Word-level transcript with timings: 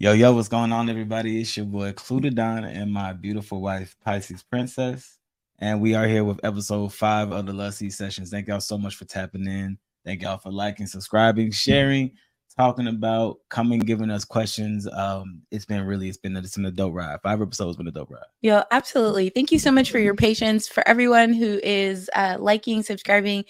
Yo, 0.00 0.12
yo, 0.12 0.32
what's 0.32 0.46
going 0.46 0.70
on, 0.70 0.88
everybody? 0.88 1.40
It's 1.40 1.56
your 1.56 1.66
boy 1.66 1.90
Klue 1.90 2.22
Da 2.22 2.30
Don 2.30 2.62
and 2.62 2.92
my 2.92 3.12
beautiful 3.12 3.60
wife, 3.60 3.96
Pisces 4.04 4.44
Princess. 4.44 5.18
And 5.58 5.80
we 5.80 5.96
are 5.96 6.06
here 6.06 6.22
with 6.22 6.38
episode 6.44 6.94
five 6.94 7.32
of 7.32 7.46
the 7.46 7.52
Love 7.52 7.74
Seat 7.74 7.92
Sessions. 7.94 8.30
Thank 8.30 8.46
y'all 8.46 8.60
so 8.60 8.78
much 8.78 8.94
for 8.94 9.06
tapping 9.06 9.48
in. 9.48 9.76
Thank 10.04 10.22
y'all 10.22 10.38
for 10.38 10.52
liking, 10.52 10.86
subscribing, 10.86 11.50
sharing, 11.50 12.12
talking 12.56 12.86
about, 12.86 13.38
coming, 13.48 13.80
giving 13.80 14.08
us 14.08 14.24
questions. 14.24 14.86
Um, 14.86 15.42
it's 15.50 15.64
been 15.64 15.84
really, 15.84 16.08
it's 16.08 16.16
been 16.16 16.36
it's 16.36 16.54
been 16.54 16.66
a 16.66 16.70
dope 16.70 16.94
ride. 16.94 17.18
Five 17.24 17.42
episodes 17.42 17.76
been 17.76 17.88
a 17.88 17.90
dope 17.90 18.12
ride. 18.12 18.22
Yo, 18.40 18.62
absolutely. 18.70 19.30
Thank 19.30 19.50
you 19.50 19.58
so 19.58 19.72
much 19.72 19.90
for 19.90 19.98
your 19.98 20.14
patience. 20.14 20.68
For 20.68 20.86
everyone 20.86 21.32
who 21.32 21.58
is 21.64 22.08
uh, 22.14 22.36
liking, 22.38 22.84
subscribing, 22.84 23.46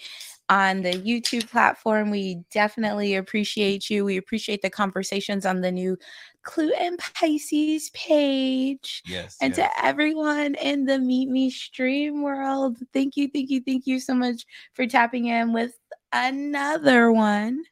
on 0.49 0.81
the 0.81 0.93
YouTube 0.93 1.49
platform. 1.49 2.09
We 2.09 2.43
definitely 2.51 3.15
appreciate 3.15 3.89
you. 3.89 4.03
We 4.03 4.17
appreciate 4.17 4.61
the 4.61 4.69
conversations 4.69 5.45
on 5.45 5.61
the 5.61 5.71
new 5.71 5.97
Clue 6.43 6.71
and 6.79 6.97
Pisces 6.99 7.89
page. 7.91 9.03
Yes. 9.05 9.37
And 9.41 9.55
yes. 9.55 9.71
to 9.71 9.85
everyone 9.85 10.55
in 10.55 10.85
the 10.85 10.99
Meet 10.99 11.29
Me 11.29 11.49
stream 11.49 12.21
world, 12.21 12.77
thank 12.93 13.17
you, 13.17 13.29
thank 13.33 13.49
you, 13.49 13.61
thank 13.61 13.85
you 13.85 13.99
so 13.99 14.13
much 14.13 14.45
for 14.73 14.85
tapping 14.87 15.27
in 15.27 15.53
with 15.53 15.77
another 16.13 17.11
one. 17.11 17.63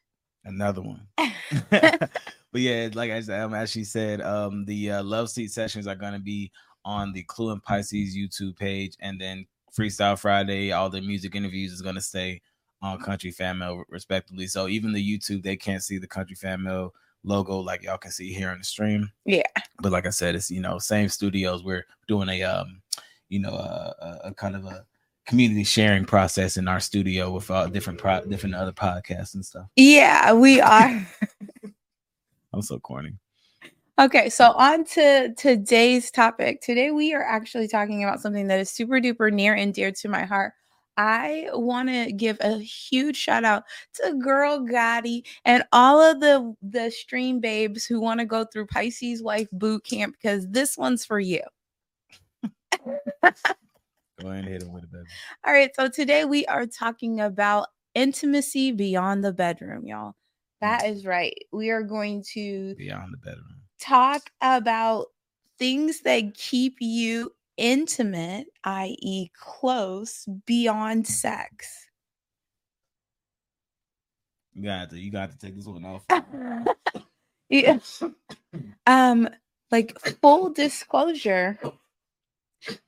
Another 0.45 0.81
one. 0.81 1.07
but 1.69 2.11
yeah, 2.53 2.89
like 2.93 3.11
I 3.11 3.21
said, 3.21 3.41
um, 3.41 3.53
as 3.53 3.69
she 3.71 3.83
said, 3.83 4.21
um, 4.21 4.65
the 4.65 4.91
uh, 4.91 5.03
love 5.03 5.29
seat 5.29 5.51
sessions 5.51 5.87
are 5.87 5.95
gonna 5.95 6.19
be 6.19 6.51
on 6.85 7.11
the 7.11 7.23
Clue 7.23 7.51
and 7.51 7.63
Pisces 7.63 8.15
YouTube 8.15 8.57
page, 8.57 8.95
and 8.99 9.19
then 9.19 9.45
Freestyle 9.77 10.17
Friday, 10.17 10.71
all 10.71 10.89
the 10.89 11.01
music 11.01 11.35
interviews 11.35 11.71
is 11.71 11.81
gonna 11.81 12.01
stay 12.01 12.41
on 12.81 12.99
Country 12.99 13.31
Fan 13.31 13.57
Mail 13.57 13.83
respectively. 13.89 14.47
So 14.47 14.67
even 14.67 14.93
the 14.93 15.03
YouTube, 15.03 15.43
they 15.43 15.57
can't 15.57 15.83
see 15.83 15.97
the 15.97 16.07
Country 16.07 16.35
Fan 16.35 16.63
Mail 16.63 16.93
logo 17.27 17.59
like 17.59 17.83
y'all 17.83 17.97
can 17.97 18.11
see 18.11 18.33
here 18.33 18.49
on 18.49 18.57
the 18.57 18.63
stream. 18.63 19.11
Yeah. 19.25 19.43
But 19.81 19.91
like 19.91 20.05
I 20.05 20.11
said, 20.11 20.35
it's 20.35 20.49
you 20.49 20.61
know 20.61 20.79
same 20.79 21.09
studios. 21.09 21.63
We're 21.63 21.85
doing 22.07 22.29
a 22.29 22.43
um, 22.43 22.81
you 23.29 23.39
know, 23.39 23.51
a, 23.51 23.95
a, 23.99 24.29
a 24.29 24.33
kind 24.33 24.55
of 24.55 24.65
a 24.65 24.85
community 25.25 25.63
sharing 25.63 26.05
process 26.05 26.57
in 26.57 26.67
our 26.67 26.79
studio 26.79 27.29
with 27.29 27.51
uh, 27.51 27.67
different 27.67 27.99
pro- 27.99 28.25
different 28.25 28.55
other 28.55 28.71
podcasts 28.71 29.35
and 29.35 29.45
stuff. 29.45 29.67
Yeah, 29.75 30.33
we 30.33 30.61
are. 30.61 31.07
I'm 32.53 32.61
so 32.61 32.79
corny. 32.79 33.13
Okay, 33.99 34.29
so 34.29 34.51
on 34.51 34.85
to 34.85 35.33
today's 35.35 36.11
topic. 36.11 36.61
Today 36.61 36.91
we 36.91 37.13
are 37.13 37.23
actually 37.23 37.67
talking 37.67 38.03
about 38.03 38.21
something 38.21 38.47
that 38.47 38.59
is 38.59 38.69
super 38.69 38.99
duper 38.99 39.33
near 39.33 39.55
and 39.55 39.73
dear 39.73 39.91
to 39.91 40.07
my 40.07 40.23
heart. 40.23 40.53
I 40.97 41.49
want 41.53 41.89
to 41.89 42.11
give 42.11 42.37
a 42.41 42.57
huge 42.57 43.15
shout 43.15 43.43
out 43.45 43.63
to 43.95 44.13
Girl 44.15 44.59
Gotti 44.59 45.23
and 45.45 45.63
all 45.71 46.01
of 46.01 46.19
the 46.19 46.55
the 46.61 46.89
stream 46.91 47.39
babes 47.39 47.85
who 47.85 48.01
want 48.01 48.19
to 48.19 48.25
go 48.25 48.45
through 48.45 48.67
Pisces 48.67 49.21
Wife 49.21 49.47
Boot 49.51 49.83
Camp 49.83 50.15
because 50.19 50.47
this 50.49 50.77
one's 50.77 51.05
for 51.05 51.19
you. 51.19 51.41
Go 54.19 54.29
ahead 54.29 54.45
and 54.45 54.47
hit 54.47 54.63
him 54.63 54.73
with 54.73 54.83
it, 54.85 54.91
baby. 54.91 55.05
All 55.45 55.53
right, 55.53 55.69
so 55.75 55.87
today 55.87 56.25
we 56.25 56.45
are 56.47 56.65
talking 56.65 57.21
about 57.21 57.67
intimacy 57.93 58.71
beyond 58.71 59.23
the 59.23 59.31
bedroom, 59.31 59.85
y'all. 59.85 60.15
That 60.61 60.87
is 60.87 61.05
right. 61.05 61.37
We 61.51 61.69
are 61.69 61.83
going 61.83 62.23
to 62.33 62.73
Beyond 62.75 63.13
the 63.13 63.17
bedroom. 63.17 63.61
talk 63.79 64.31
about 64.41 65.07
things 65.59 66.01
that 66.01 66.33
keep 66.35 66.77
you 66.79 67.31
intimate, 67.57 68.47
i.e., 68.63 69.29
close 69.39 70.27
beyond 70.45 71.07
sex. 71.07 71.87
You 74.53 74.63
got 74.63 74.89
to 74.89 74.99
you 74.99 75.11
got 75.11 75.31
to 75.31 75.37
take 75.37 75.55
this 75.55 75.65
one 75.65 75.85
off. 75.85 76.03
yeah. 77.49 77.79
Um, 78.87 79.29
like 79.71 79.99
full 80.21 80.51
disclosure. 80.51 81.59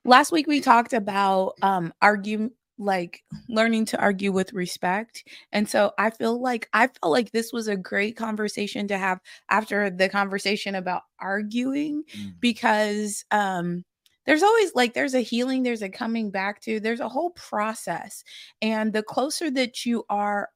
Last 0.03 0.31
week 0.31 0.47
we 0.47 0.61
talked 0.61 0.93
about 0.93 1.53
um 1.61 1.93
argue 2.01 2.49
like 2.79 3.21
learning 3.49 3.85
to 3.85 3.99
argue 3.99 4.31
with 4.31 4.53
respect. 4.53 5.23
And 5.51 5.69
so 5.69 5.91
I 5.97 6.09
feel 6.09 6.41
like 6.41 6.69
I 6.73 6.87
felt 6.87 7.11
like 7.11 7.31
this 7.31 7.51
was 7.53 7.67
a 7.67 7.75
great 7.75 8.15
conversation 8.15 8.87
to 8.87 8.97
have 8.97 9.19
after 9.49 9.89
the 9.89 10.09
conversation 10.09 10.75
about 10.75 11.03
arguing 11.19 12.03
Mm. 12.17 12.33
because 12.39 13.25
um 13.31 13.83
there's 14.29 14.43
always 14.43 14.75
like 14.75 14.93
there's 14.93 15.15
a 15.15 15.21
healing 15.21 15.63
there's 15.63 15.81
a 15.81 15.89
coming 15.89 16.29
back 16.29 16.61
to 16.61 16.79
there's 16.79 16.99
a 16.99 17.09
whole 17.09 17.31
process 17.31 18.23
and 18.61 18.93
the 18.93 19.01
closer 19.01 19.49
that 19.49 19.87
you 19.87 20.05
are 20.07 20.49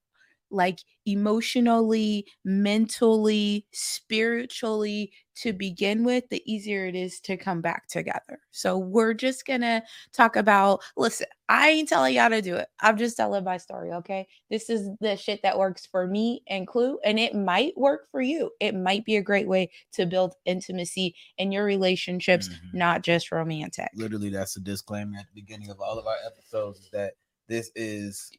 like 0.54 0.80
emotionally 1.06 2.26
mentally 2.46 3.66
spiritually 3.74 5.12
to 5.36 5.52
begin 5.52 6.04
with 6.04 6.24
the 6.30 6.42
easier 6.50 6.86
it 6.86 6.96
is 6.96 7.20
to 7.20 7.36
come 7.36 7.60
back 7.60 7.88
together. 7.88 8.40
So 8.52 8.78
we're 8.78 9.16
just 9.16 9.46
gonna 9.46 9.84
talk 10.14 10.36
about 10.36 10.82
listen 10.96 11.26
i 11.50 11.70
ain't 11.70 11.90
telling 11.90 12.14
y'all 12.16 12.30
to 12.30 12.42
do 12.42 12.56
it. 12.56 12.68
I'm 12.80 12.98
just 12.98 13.18
telling 13.18 13.44
my 13.44 13.58
story 13.58 13.92
okay? 13.94 14.28
This 14.50 14.70
is 14.70 14.90
the 15.02 15.18
shit 15.18 15.42
that 15.42 15.58
works 15.58 15.86
for 15.86 16.08
me 16.08 16.44
and 16.48 16.68
clue 16.68 17.00
and 17.04 17.20
it 17.20 17.36
might 17.36 17.76
work 17.76 18.08
for 18.12 18.22
you. 18.22 18.52
It 18.60 18.76
might 18.76 19.04
be 19.06 19.18
a 19.18 19.22
great 19.22 19.48
way 19.48 19.72
to 19.94 20.06
build 20.06 20.36
intimacy 20.46 21.16
in 21.38 21.52
your 21.52 21.66
relationships 21.66 22.48
Mhm. 22.48 22.74
not 22.74 23.02
just 23.02 23.32
romantic. 23.32 23.90
Literally 23.96 24.30
that's 24.30 24.56
a 24.56 24.62
disclaimer 24.62 25.18
at 25.18 25.26
the 25.28 25.42
beginning 25.42 25.70
of 25.70 25.82
all 25.82 25.98
of 26.00 26.08
our 26.08 26.18
episodes 26.26 26.80
is 26.80 26.90
that 26.92 27.16
this 27.48 27.72
is 27.76 28.32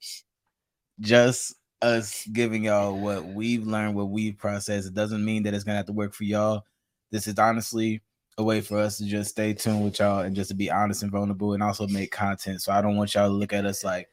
just 1.01 1.57
us 1.83 2.27
giving 2.33 2.65
y'all 2.65 2.99
what 2.99 3.25
we've 3.25 3.67
learned, 3.67 3.95
what 3.95 4.11
we've 4.11 4.37
processed. 4.37 4.89
It 4.89 4.95
doesn't 4.95 5.25
mean 5.25 5.43
that 5.43 5.55
it's 5.55 5.65
gonna 5.65 5.77
have 5.77 5.87
to 5.87 5.93
work 5.93 6.15
for 6.15 6.25
y'all. 6.25 6.65
This 7.11 7.27
is 7.27 7.39
honestly 7.39 8.03
a 8.39 8.43
way 8.43 8.61
for 8.61 8.79
us 8.79 8.99
to 8.99 9.05
just 9.05 9.31
stay 9.31 9.53
tuned 9.53 9.85
with 9.85 9.99
y'all 9.99 10.21
and 10.21 10.35
just 10.35 10.51
to 10.51 10.57
be 10.57 10.71
honest 10.71 11.03
and 11.03 11.13
vulnerable 11.13 11.53
and 11.53 11.63
also 11.63 11.87
make 11.87 12.11
content. 12.11 12.63
So 12.63 12.73
I 12.73 12.83
don't 12.83 12.97
want 12.97 13.15
y'all 13.15 13.29
to 13.29 13.35
look 13.35 13.53
at 13.53 13.65
us 13.65 13.85
like 13.85 14.09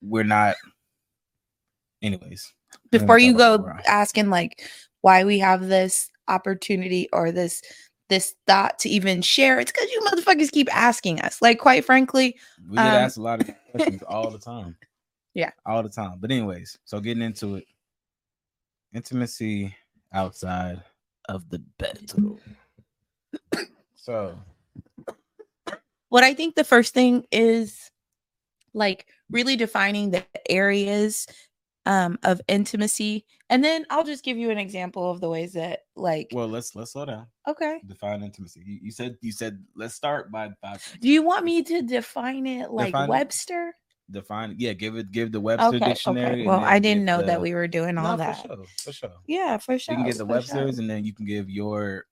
we're 0.00 0.24
not 0.24 0.56
anyways. 2.02 2.52
before 2.90 3.18
you 3.18 3.36
go 3.36 3.68
asking 3.86 4.30
like 4.30 4.62
why 5.02 5.24
we 5.24 5.38
have 5.38 5.66
this 5.66 6.10
opportunity 6.28 7.08
or 7.12 7.32
this 7.32 7.62
this 8.08 8.34
thought 8.46 8.78
to 8.78 8.88
even 8.88 9.22
share 9.22 9.60
it's 9.60 9.70
because 9.70 9.88
you 9.90 10.00
motherfuckers 10.00 10.50
keep 10.50 10.74
asking 10.74 11.20
us 11.20 11.40
like 11.40 11.58
quite 11.58 11.84
frankly 11.84 12.36
We 12.68 12.76
get 12.76 12.86
Um, 12.86 12.92
asked 12.92 13.18
a 13.18 13.22
lot 13.22 13.40
of 13.40 13.50
questions 13.70 14.02
all 14.02 14.30
the 14.30 14.38
time. 14.38 14.76
Yeah. 15.34 15.50
All 15.66 15.82
the 15.82 15.88
time. 15.88 16.18
But 16.20 16.30
anyways, 16.30 16.78
so 16.84 17.00
getting 17.00 17.22
into 17.22 17.56
it. 17.56 17.64
Intimacy 18.92 19.74
outside 20.12 20.82
of 21.28 21.48
the 21.48 21.62
bedroom. 21.78 22.40
so 23.94 24.36
what 26.08 26.24
i 26.24 26.34
think 26.34 26.54
the 26.54 26.64
first 26.64 26.92
thing 26.92 27.24
is 27.30 27.90
like 28.74 29.06
really 29.30 29.56
defining 29.56 30.10
the 30.10 30.24
areas 30.48 31.26
um 31.86 32.18
of 32.24 32.40
intimacy 32.48 33.24
and 33.48 33.64
then 33.64 33.86
i'll 33.90 34.04
just 34.04 34.24
give 34.24 34.36
you 34.36 34.50
an 34.50 34.58
example 34.58 35.10
of 35.10 35.20
the 35.20 35.28
ways 35.28 35.52
that 35.52 35.80
like 35.96 36.28
well 36.32 36.48
let's 36.48 36.74
let's 36.74 36.92
slow 36.92 37.04
down. 37.06 37.26
okay 37.48 37.80
Define 37.86 38.22
intimacy. 38.22 38.62
You, 38.66 38.80
you 38.82 38.90
said 38.90 39.16
you 39.20 39.32
said 39.32 39.62
let's 39.76 39.94
start 39.94 40.30
by, 40.30 40.50
by 40.62 40.78
do 41.00 41.08
you 41.08 41.22
want 41.22 41.44
me 41.44 41.62
to 41.62 41.82
define 41.82 42.46
it 42.46 42.70
like 42.70 42.88
Define 42.88 43.08
webster 43.08 43.74
define 44.10 44.54
yeah, 44.58 44.72
give 44.72 44.96
it 44.96 45.10
give 45.12 45.32
the 45.32 45.40
Webster 45.40 45.76
okay 45.78 45.88
dictionary. 45.90 46.32
okay 46.42 46.46
well 46.46 46.60
i 46.64 46.78
didn't 46.78 47.04
know 47.04 47.18
the- 47.18 47.24
that 47.26 47.40
we 47.40 47.54
were 47.54 47.68
doing 47.68 47.96
all 47.98 48.12
No, 48.12 48.16
that 48.16 48.36
For 48.42 48.48
sure, 48.48 48.66
for 48.84 48.92
sure. 48.92 49.10
yeah 49.26 49.56
for 49.58 49.78
sure 49.78 49.94
You 49.94 49.98
can 49.98 50.06
get 50.06 50.18
the 50.18 50.24
for 50.26 50.40
sure. 50.40 50.56
Webster's 50.64 50.78
and 50.78 50.88
then 50.90 51.04
you 51.04 51.12
can 51.12 51.26
give 51.26 51.48
your 51.50 52.06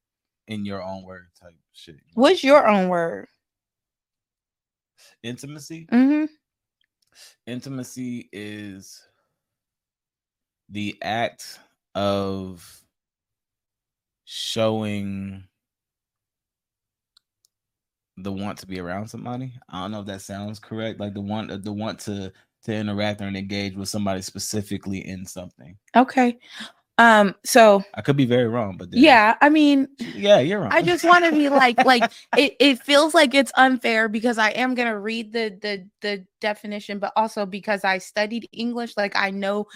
in 0.49 0.65
your 0.65 0.83
own 0.83 1.03
word 1.05 1.27
type 1.41 1.55
shit. 1.73 1.97
what's 2.15 2.43
your 2.45 2.67
own 2.67 2.89
word 2.89 3.27
intimacy? 5.23 5.87
mm-hmm 5.93 6.25
intimacy 7.47 8.29
is 8.33 9.03
the 10.69 10.97
act 11.03 11.59
of 11.95 12.83
showing 14.25 15.43
the 18.23 18.33
want 18.33 18.59
to 18.59 18.67
be 18.67 18.81
around 18.81 19.09
somebody. 19.09 19.53
I 19.69 19.83
don't 19.83 19.93
know 19.93 20.01
if 20.01 20.07
that 20.07 20.23
sounds 20.23 20.59
correct. 20.59 21.01
Like 21.01 21.15
the 21.15 21.21
want 21.21 21.65
the 21.65 21.73
want 21.73 21.99
to 22.01 22.33
to 22.65 22.75
interact 22.75 23.21
or 23.21 23.29
engage 23.29 23.77
with 23.77 23.89
somebody 23.89 24.23
specifically 24.23 25.07
in 25.07 25.25
something. 25.25 25.77
Okay. 25.97 26.39
Um, 26.99 27.37
so 27.45 27.85
I 27.95 28.01
could 28.03 28.17
be 28.17 28.27
very 28.27 28.49
wrong, 28.49 28.77
but 28.77 28.91
then- 28.91 29.01
yeah, 29.01 29.37
I 29.41 29.49
mean, 29.51 29.87
yeah, 30.01 30.41
you're 30.41 30.61
wrong. 30.61 30.73
I 30.73 30.83
just 30.83 31.05
want 31.05 31.25
to 31.25 31.31
be 31.31 31.49
like, 31.49 31.85
like 31.85 32.11
it, 32.37 32.57
it 32.59 32.83
feels 32.83 33.15
like 33.15 33.35
it's 33.35 33.53
unfair 33.57 34.09
because 34.09 34.37
I 34.37 34.51
am 34.51 34.75
gonna 34.75 34.99
read 34.99 35.33
the 35.33 35.57
the 35.63 35.89
the 36.03 36.27
definition, 36.41 36.99
but 36.99 37.13
also 37.15 37.47
because 37.47 37.85
I 37.85 37.99
studied 37.99 38.49
English, 38.53 38.95
like 38.97 39.15
I 39.15 39.31
know 39.31 39.67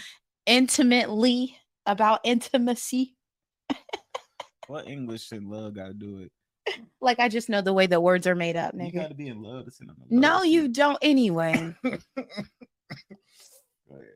intimately 0.47 1.57
about 1.87 2.21
intimacy. 2.25 3.15
what 4.67 4.89
English 4.89 5.31
and 5.31 5.49
love 5.49 5.75
got 5.75 5.89
to 5.89 5.95
do 5.95 6.19
it. 6.19 6.33
Like 7.01 7.19
I 7.19 7.29
just 7.29 7.49
know 7.49 7.61
the 7.61 7.73
way 7.73 7.87
the 7.87 8.01
words 8.01 8.27
are 8.27 8.35
made 8.35 8.57
up, 8.57 8.75
You 8.79 8.93
got 8.93 9.09
to 9.09 9.15
be 9.15 9.29
in 9.29 9.43
love 9.43 9.65
to 9.65 9.71
send 9.71 9.91
them. 9.91 9.97
No, 10.09 10.43
you 10.43 10.69
don't 10.69 10.99
anyway. 11.03 11.75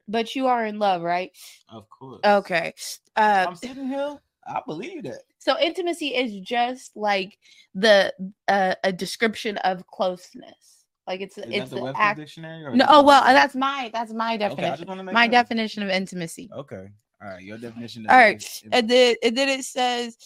But 0.09 0.35
you 0.35 0.47
are 0.47 0.65
in 0.65 0.79
love, 0.79 1.03
right? 1.03 1.33
Of 1.69 1.89
course. 1.91 2.21
Okay. 2.25 2.73
Uh 3.17 3.47
I'm 3.49 3.57
sitting 3.57 3.89
here. 3.89 4.19
I 4.47 4.61
believe 4.67 5.03
that. 5.03 5.23
So 5.39 5.59
intimacy 5.61 6.15
is 6.15 6.41
just 6.47 6.97
like 6.97 7.39
the 7.75 8.13
uh, 8.49 8.75
a 8.85 8.93
description 8.93 9.59
of 9.59 9.87
closeness. 9.87 10.85
Like 11.07 11.21
it's 11.21 11.39
Is 11.39 11.45
it's 11.49 11.71
the 11.71 11.93
act. 11.97 12.19
dictionary? 12.19 12.65
Or 12.65 12.75
No, 12.75 12.85
oh 12.89 13.03
well, 13.03 13.23
that's 13.25 13.55
my 13.55 13.91
that's 13.93 14.13
my 14.13 14.35
Okay, 14.35 14.39
definition. 14.39 14.87
wanna 14.89 15.03
my 15.05 15.27
sure. 15.27 15.33
definition 15.33 15.83
of 15.83 15.89
intimacy. 15.89 16.49
Okay. 16.53 16.89
All 17.23 17.29
right. 17.29 17.43
Your 17.43 17.59
definition. 17.59 18.07
All 18.09 18.17
right, 18.17 18.63
and 18.73 18.89
then 18.91 19.17
and 19.23 19.37
then 19.37 19.49
it 19.49 19.65
says 19.65 20.17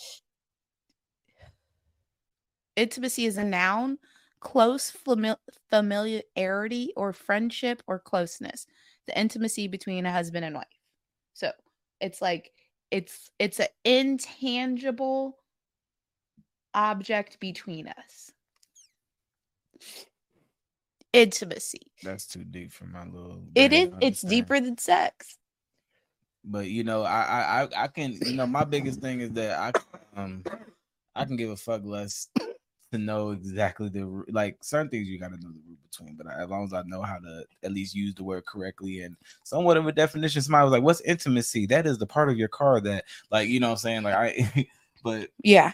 intimacy 2.81 3.27
is 3.27 3.37
a 3.37 3.45
noun, 3.45 3.99
close 4.41 4.91
famil- 4.91 5.37
familiarity 5.69 6.93
or 6.97 7.13
friendship 7.13 7.83
or 7.87 7.99
closeness. 7.99 8.67
The 9.07 9.19
intimacy 9.19 9.69
between 9.69 10.07
a 10.07 10.13
husband 10.13 10.45
and 10.45 10.55
wife. 10.55 10.67
So 11.35 11.53
it's 12.01 12.23
like 12.23 12.53
it's 12.91 13.31
it's 13.39 13.61
an 13.61 13.69
intangible 13.85 15.39
object 16.75 17.41
between 17.41 17.89
us. 17.89 18.33
Intimacy. 21.13 21.81
That's 22.03 22.27
too 22.27 22.45
deep 22.45 22.73
for 22.73 22.85
my 22.85 23.05
little. 23.05 23.43
It 23.55 23.73
is 23.73 23.91
it's 24.01 24.23
deeper 24.23 24.61
than 24.61 24.79
sex. 24.79 25.39
But 26.45 26.67
you 26.67 26.85
know, 26.85 27.03
I, 27.03 27.23
I 27.23 27.63
I 27.63 27.69
I 27.85 27.89
can 27.89 28.13
you 28.13 28.37
know 28.37 28.47
my 28.47 28.65
biggest 28.65 29.01
thing 29.01 29.21
is 29.21 29.31
that 29.33 29.59
I 29.59 30.21
um 30.21 30.45
I 31.15 31.25
can 31.25 31.37
give 31.37 31.51
a 31.51 31.57
fuck 31.57 31.83
less 31.85 32.29
to 32.93 32.99
know 32.99 33.31
exactly 33.31 33.89
the 33.89 34.25
like 34.31 34.59
certain 34.63 34.89
things 34.89 35.09
you 35.09 35.19
got 35.19 35.29
to 35.29 35.37
know 35.37 35.51
the 35.53 35.61
root 35.69 35.79
between. 35.91 36.17
But 36.17 36.27
as 36.33 36.49
long 36.49 36.65
as 36.65 36.73
I 36.73 36.83
know 36.87 37.03
how 37.03 37.19
to 37.19 37.45
at 37.63 37.73
least 37.73 37.95
use 37.95 38.15
the 38.15 38.25
word 38.25 38.45
correctly 38.47 39.03
and 39.03 39.17
somewhat 39.45 39.77
of 39.77 39.87
a 39.87 39.93
definition, 39.93 40.43
smile 40.43 40.65
was 40.65 40.73
like, 40.73 40.83
"What's 40.83 41.01
intimacy?" 41.03 41.67
That 41.67 41.87
is 41.87 41.99
the 41.99 42.07
part 42.07 42.31
of 42.31 42.37
your 42.37 42.49
car 42.49 42.81
that 42.83 43.05
like 43.31 43.49
you 43.49 43.61
know 43.61 43.69
what 43.69 43.73
I'm 43.73 43.79
saying 43.79 44.03
like 44.03 44.15
I. 44.15 44.67
but 45.05 45.29
Yeah. 45.43 45.73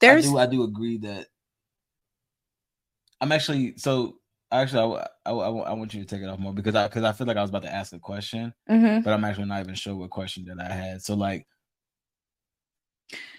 There's 0.00 0.26
I 0.26 0.28
do 0.28 0.38
I 0.38 0.46
do 0.46 0.62
agree 0.64 0.98
that 0.98 1.28
I'm 3.20 3.32
actually 3.32 3.74
so 3.76 4.16
actually 4.52 4.96
I, 4.96 5.30
I, 5.30 5.32
I, 5.32 5.48
I 5.48 5.72
want 5.72 5.94
you 5.94 6.00
to 6.02 6.06
take 6.06 6.22
it 6.22 6.28
off 6.28 6.38
more 6.38 6.52
because 6.52 6.74
I 6.74 6.86
because 6.88 7.04
I 7.04 7.12
feel 7.12 7.26
like 7.26 7.36
I 7.36 7.42
was 7.42 7.50
about 7.50 7.62
to 7.62 7.74
ask 7.74 7.92
a 7.92 7.98
question 7.98 8.52
Mhm. 8.68 9.02
but 9.04 9.12
I'm 9.12 9.24
actually 9.24 9.46
not 9.46 9.60
even 9.60 9.74
sure 9.74 9.94
what 9.94 10.10
question 10.10 10.44
that 10.46 10.60
I 10.60 10.72
had. 10.74 11.02
So 11.02 11.14
like, 11.14 11.46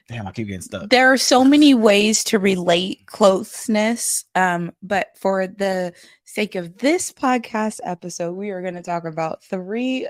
damn, 0.08 0.28
I 0.28 0.32
keep 0.32 0.48
getting 0.48 0.62
stuck. 0.62 0.90
there 0.90 1.12
are 1.12 1.18
so 1.18 1.44
many 1.44 1.74
ways 1.74 2.24
to 2.26 2.40
relate 2.40 3.06
closeness 3.08 4.26
um 4.36 4.72
but 4.82 5.08
for 5.18 5.48
the 5.48 5.94
sake 6.26 6.56
of 6.56 6.78
this 6.78 7.12
podcast 7.12 7.80
episode 7.84 8.34
we 8.34 8.50
are 8.52 8.62
going 8.62 8.76
to 8.76 8.84
talk 8.84 9.06
about 9.06 9.44
three 9.44 10.08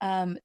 um 0.00 0.38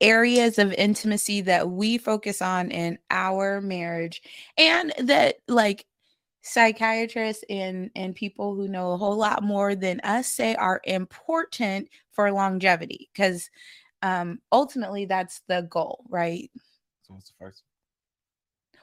areas 0.00 0.58
of 0.58 0.72
intimacy 0.74 1.40
that 1.42 1.68
we 1.68 1.98
focus 1.98 2.40
on 2.40 2.70
in 2.70 2.98
our 3.10 3.60
marriage 3.60 4.22
and 4.56 4.92
that 4.98 5.36
like 5.48 5.84
psychiatrists 6.42 7.44
and 7.50 7.90
and 7.96 8.14
people 8.14 8.54
who 8.54 8.68
know 8.68 8.92
a 8.92 8.96
whole 8.96 9.16
lot 9.16 9.42
more 9.42 9.74
than 9.74 10.00
us 10.00 10.28
say 10.28 10.54
are 10.54 10.80
important 10.84 11.88
for 12.12 12.30
longevity 12.30 13.08
because 13.12 13.50
um 14.02 14.38
ultimately 14.52 15.04
that's 15.04 15.42
the 15.48 15.62
goal 15.62 16.04
right 16.08 16.50
So 17.08 17.14
what's 17.14 17.28
the 17.30 17.34
first? 17.40 17.62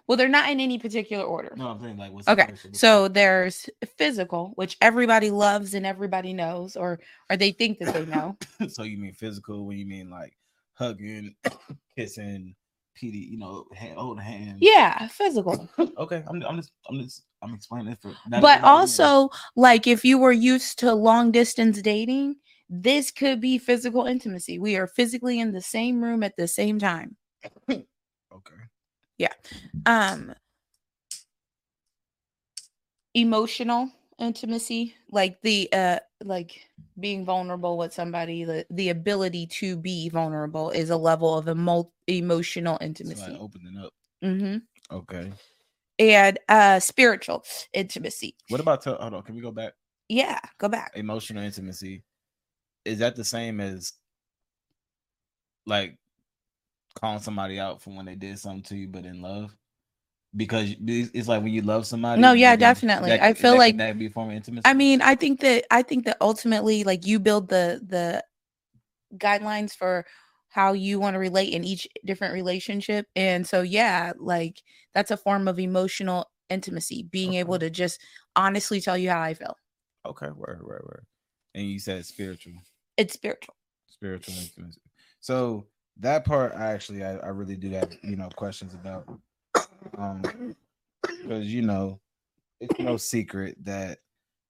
well 0.08 0.18
they're 0.18 0.28
not 0.28 0.50
in 0.50 0.60
any 0.60 0.78
particular 0.80 1.24
order 1.24 1.54
No, 1.56 1.68
I'm 1.68 1.80
saying 1.80 1.98
like 1.98 2.12
what's 2.12 2.26
the 2.26 2.32
Okay, 2.34 2.48
first? 2.50 2.76
So 2.76 3.08
there's 3.08 3.70
physical, 3.98 4.52
which 4.56 4.78
everybody 4.82 5.30
loves 5.30 5.74
and 5.76 5.86
everybody 5.86 6.34
knows, 6.34 6.76
or 6.76 7.00
or 7.30 7.38
they 7.38 7.52
think 7.52 7.80
that 7.80 7.94
they 7.94 8.06
know. 8.16 8.38
so 8.68 8.84
you 8.84 8.98
mean 8.98 9.14
physical 9.14 9.66
when 9.66 9.78
you 9.78 9.86
mean 9.86 10.10
like 10.10 10.36
hugging, 10.74 11.36
kissing, 11.98 12.56
PD, 13.00 13.30
you 13.30 13.38
know, 13.38 13.66
hand, 13.76 13.98
holding 13.98 14.24
hands. 14.24 14.58
Yeah, 14.60 15.08
physical. 15.08 15.70
Okay, 15.98 16.24
I'm 16.28 16.42
I'm 16.44 16.58
just 16.58 16.72
I'm 16.90 17.00
just 17.02 17.24
I'm 17.42 17.54
explaining 17.54 17.94
it 17.94 18.00
for. 18.02 18.12
But 18.42 18.62
also, 18.64 19.30
like 19.56 19.88
if 19.88 20.04
you 20.04 20.18
were 20.18 20.32
used 20.34 20.80
to 20.80 20.94
long 20.94 21.32
distance 21.32 21.82
dating, 21.82 22.36
this 22.70 23.12
could 23.12 23.40
be 23.40 23.58
physical 23.58 24.06
intimacy. 24.06 24.60
We 24.60 24.76
are 24.76 24.88
physically 24.88 25.40
in 25.40 25.54
the 25.54 25.62
same 25.62 26.04
room 26.04 26.22
at 26.22 26.36
the 26.38 26.48
same 26.48 26.80
time. 26.80 27.16
Okay, 28.36 28.56
Yeah. 29.18 29.34
Um 29.86 30.34
emotional 33.14 33.90
intimacy, 34.20 34.96
like 35.10 35.42
the 35.42 35.70
uh 35.74 36.00
like 36.24 36.68
being 37.00 37.26
vulnerable 37.26 37.78
with 37.78 37.94
somebody, 37.94 38.44
the, 38.46 38.66
the 38.70 38.90
ability 38.90 39.46
to 39.48 39.76
be 39.76 40.10
vulnerable 40.10 40.70
is 40.70 40.90
a 40.90 40.98
level 40.98 41.38
of 41.38 41.48
emo- 41.50 41.92
emotional 42.08 42.78
so 42.80 42.86
intimacy. 42.86 43.32
like 43.32 43.42
opening 43.42 43.78
up. 43.78 43.92
hmm 44.22 44.58
Okay, 44.92 45.32
and 46.00 46.40
uh 46.50 46.80
spiritual 46.80 47.44
intimacy 47.74 48.36
what 48.50 48.62
about? 48.62 48.84
Hold 48.84 49.14
on, 49.14 49.24
can 49.24 49.36
we 49.36 49.42
go 49.42 49.52
back? 49.52 49.74
yeah 50.08 50.40
go 50.60 50.70
back 50.70 50.92
Emotional 50.96 51.44
intimacy. 51.44 52.04
Is 52.86 53.00
that 53.00 53.16
the 53.16 53.24
same 53.24 53.60
as 53.60 53.94
like 55.66 55.98
calling 56.96 57.20
somebody 57.22 57.60
out 57.60 57.82
from 57.82 57.96
when 57.96 58.06
they 58.06 58.16
did 58.16 58.40
something 58.40 58.64
to 58.64 58.76
you, 58.76 58.88
but 58.88 59.06
in 59.06 59.22
love? 59.22 59.56
Because 60.36 60.76
it's 60.86 61.28
like 61.28 61.44
when 61.44 61.54
you 61.54 61.62
love 61.62 61.86
somebody. 61.88 62.22
No, 62.22 62.34
yeah, 62.34 62.56
definitely. 62.56 63.12
that- 63.12 63.22
I 63.24 63.34
feel 63.34 63.52
that- 63.54 63.58
like- 63.58 63.78
that 63.78 63.98
be 63.98 64.10
form 64.10 64.30
of 64.32 64.36
intimacy. 64.36 64.64
i 64.66 64.74
mean 64.74 65.02
i 65.02 65.16
think 65.16 65.40
that 65.40 65.66
i 65.72 65.82
think 65.82 66.06
that 66.06 66.18
ultimately 66.20 66.84
like 66.84 67.06
you 67.06 67.20
build 67.20 67.48
the 67.48 67.80
the 67.88 68.22
guidelines 69.18 69.74
for 69.76 70.06
how 70.50 70.74
you 70.74 71.00
want 71.00 71.14
to 71.14 71.20
relate 71.20 71.54
in 71.54 71.64
each 71.64 71.88
different 72.06 72.34
relationship 72.34 73.06
and 73.16 73.46
so 73.48 73.62
yeah 73.62 74.12
like 74.18 74.62
that's 74.94 75.12
a 75.12 75.18
form 75.18 75.48
of 75.48 75.60
emotional 75.60 76.26
intimacy 76.50 77.04
being 77.12 77.34
able 77.36 77.58
to 77.60 77.70
just 77.70 78.00
honestly 78.36 78.82
tell 78.82 78.98
you 78.98 79.10
how 79.10 79.22
i 79.22 79.34
feel 79.34 79.56
Okay, 80.06 80.28
word, 80.28 80.62
word, 80.64 80.84
word. 80.84 81.06
And 81.56 81.66
you 81.68 81.80
said 81.80 82.06
spiritual, 82.06 82.54
it's 82.98 83.14
spiritual 83.16 83.56
spiritual 83.90 84.36
intimacy. 84.36 84.82
So 85.20 85.66
that 86.00 86.26
part, 86.26 86.54
I 86.56 86.72
actually, 86.72 87.04
I, 87.04 87.18
I 87.18 87.28
really 87.28 87.56
do 87.56 87.70
have, 87.72 87.92
you 88.04 88.16
know, 88.16 88.30
questions 88.36 88.74
about. 88.74 89.08
Um, 89.98 90.56
because 91.04 91.46
you 91.46 91.62
know, 91.62 92.00
it's 92.60 92.80
no 92.80 92.98
secret 92.98 93.56
that 93.64 94.00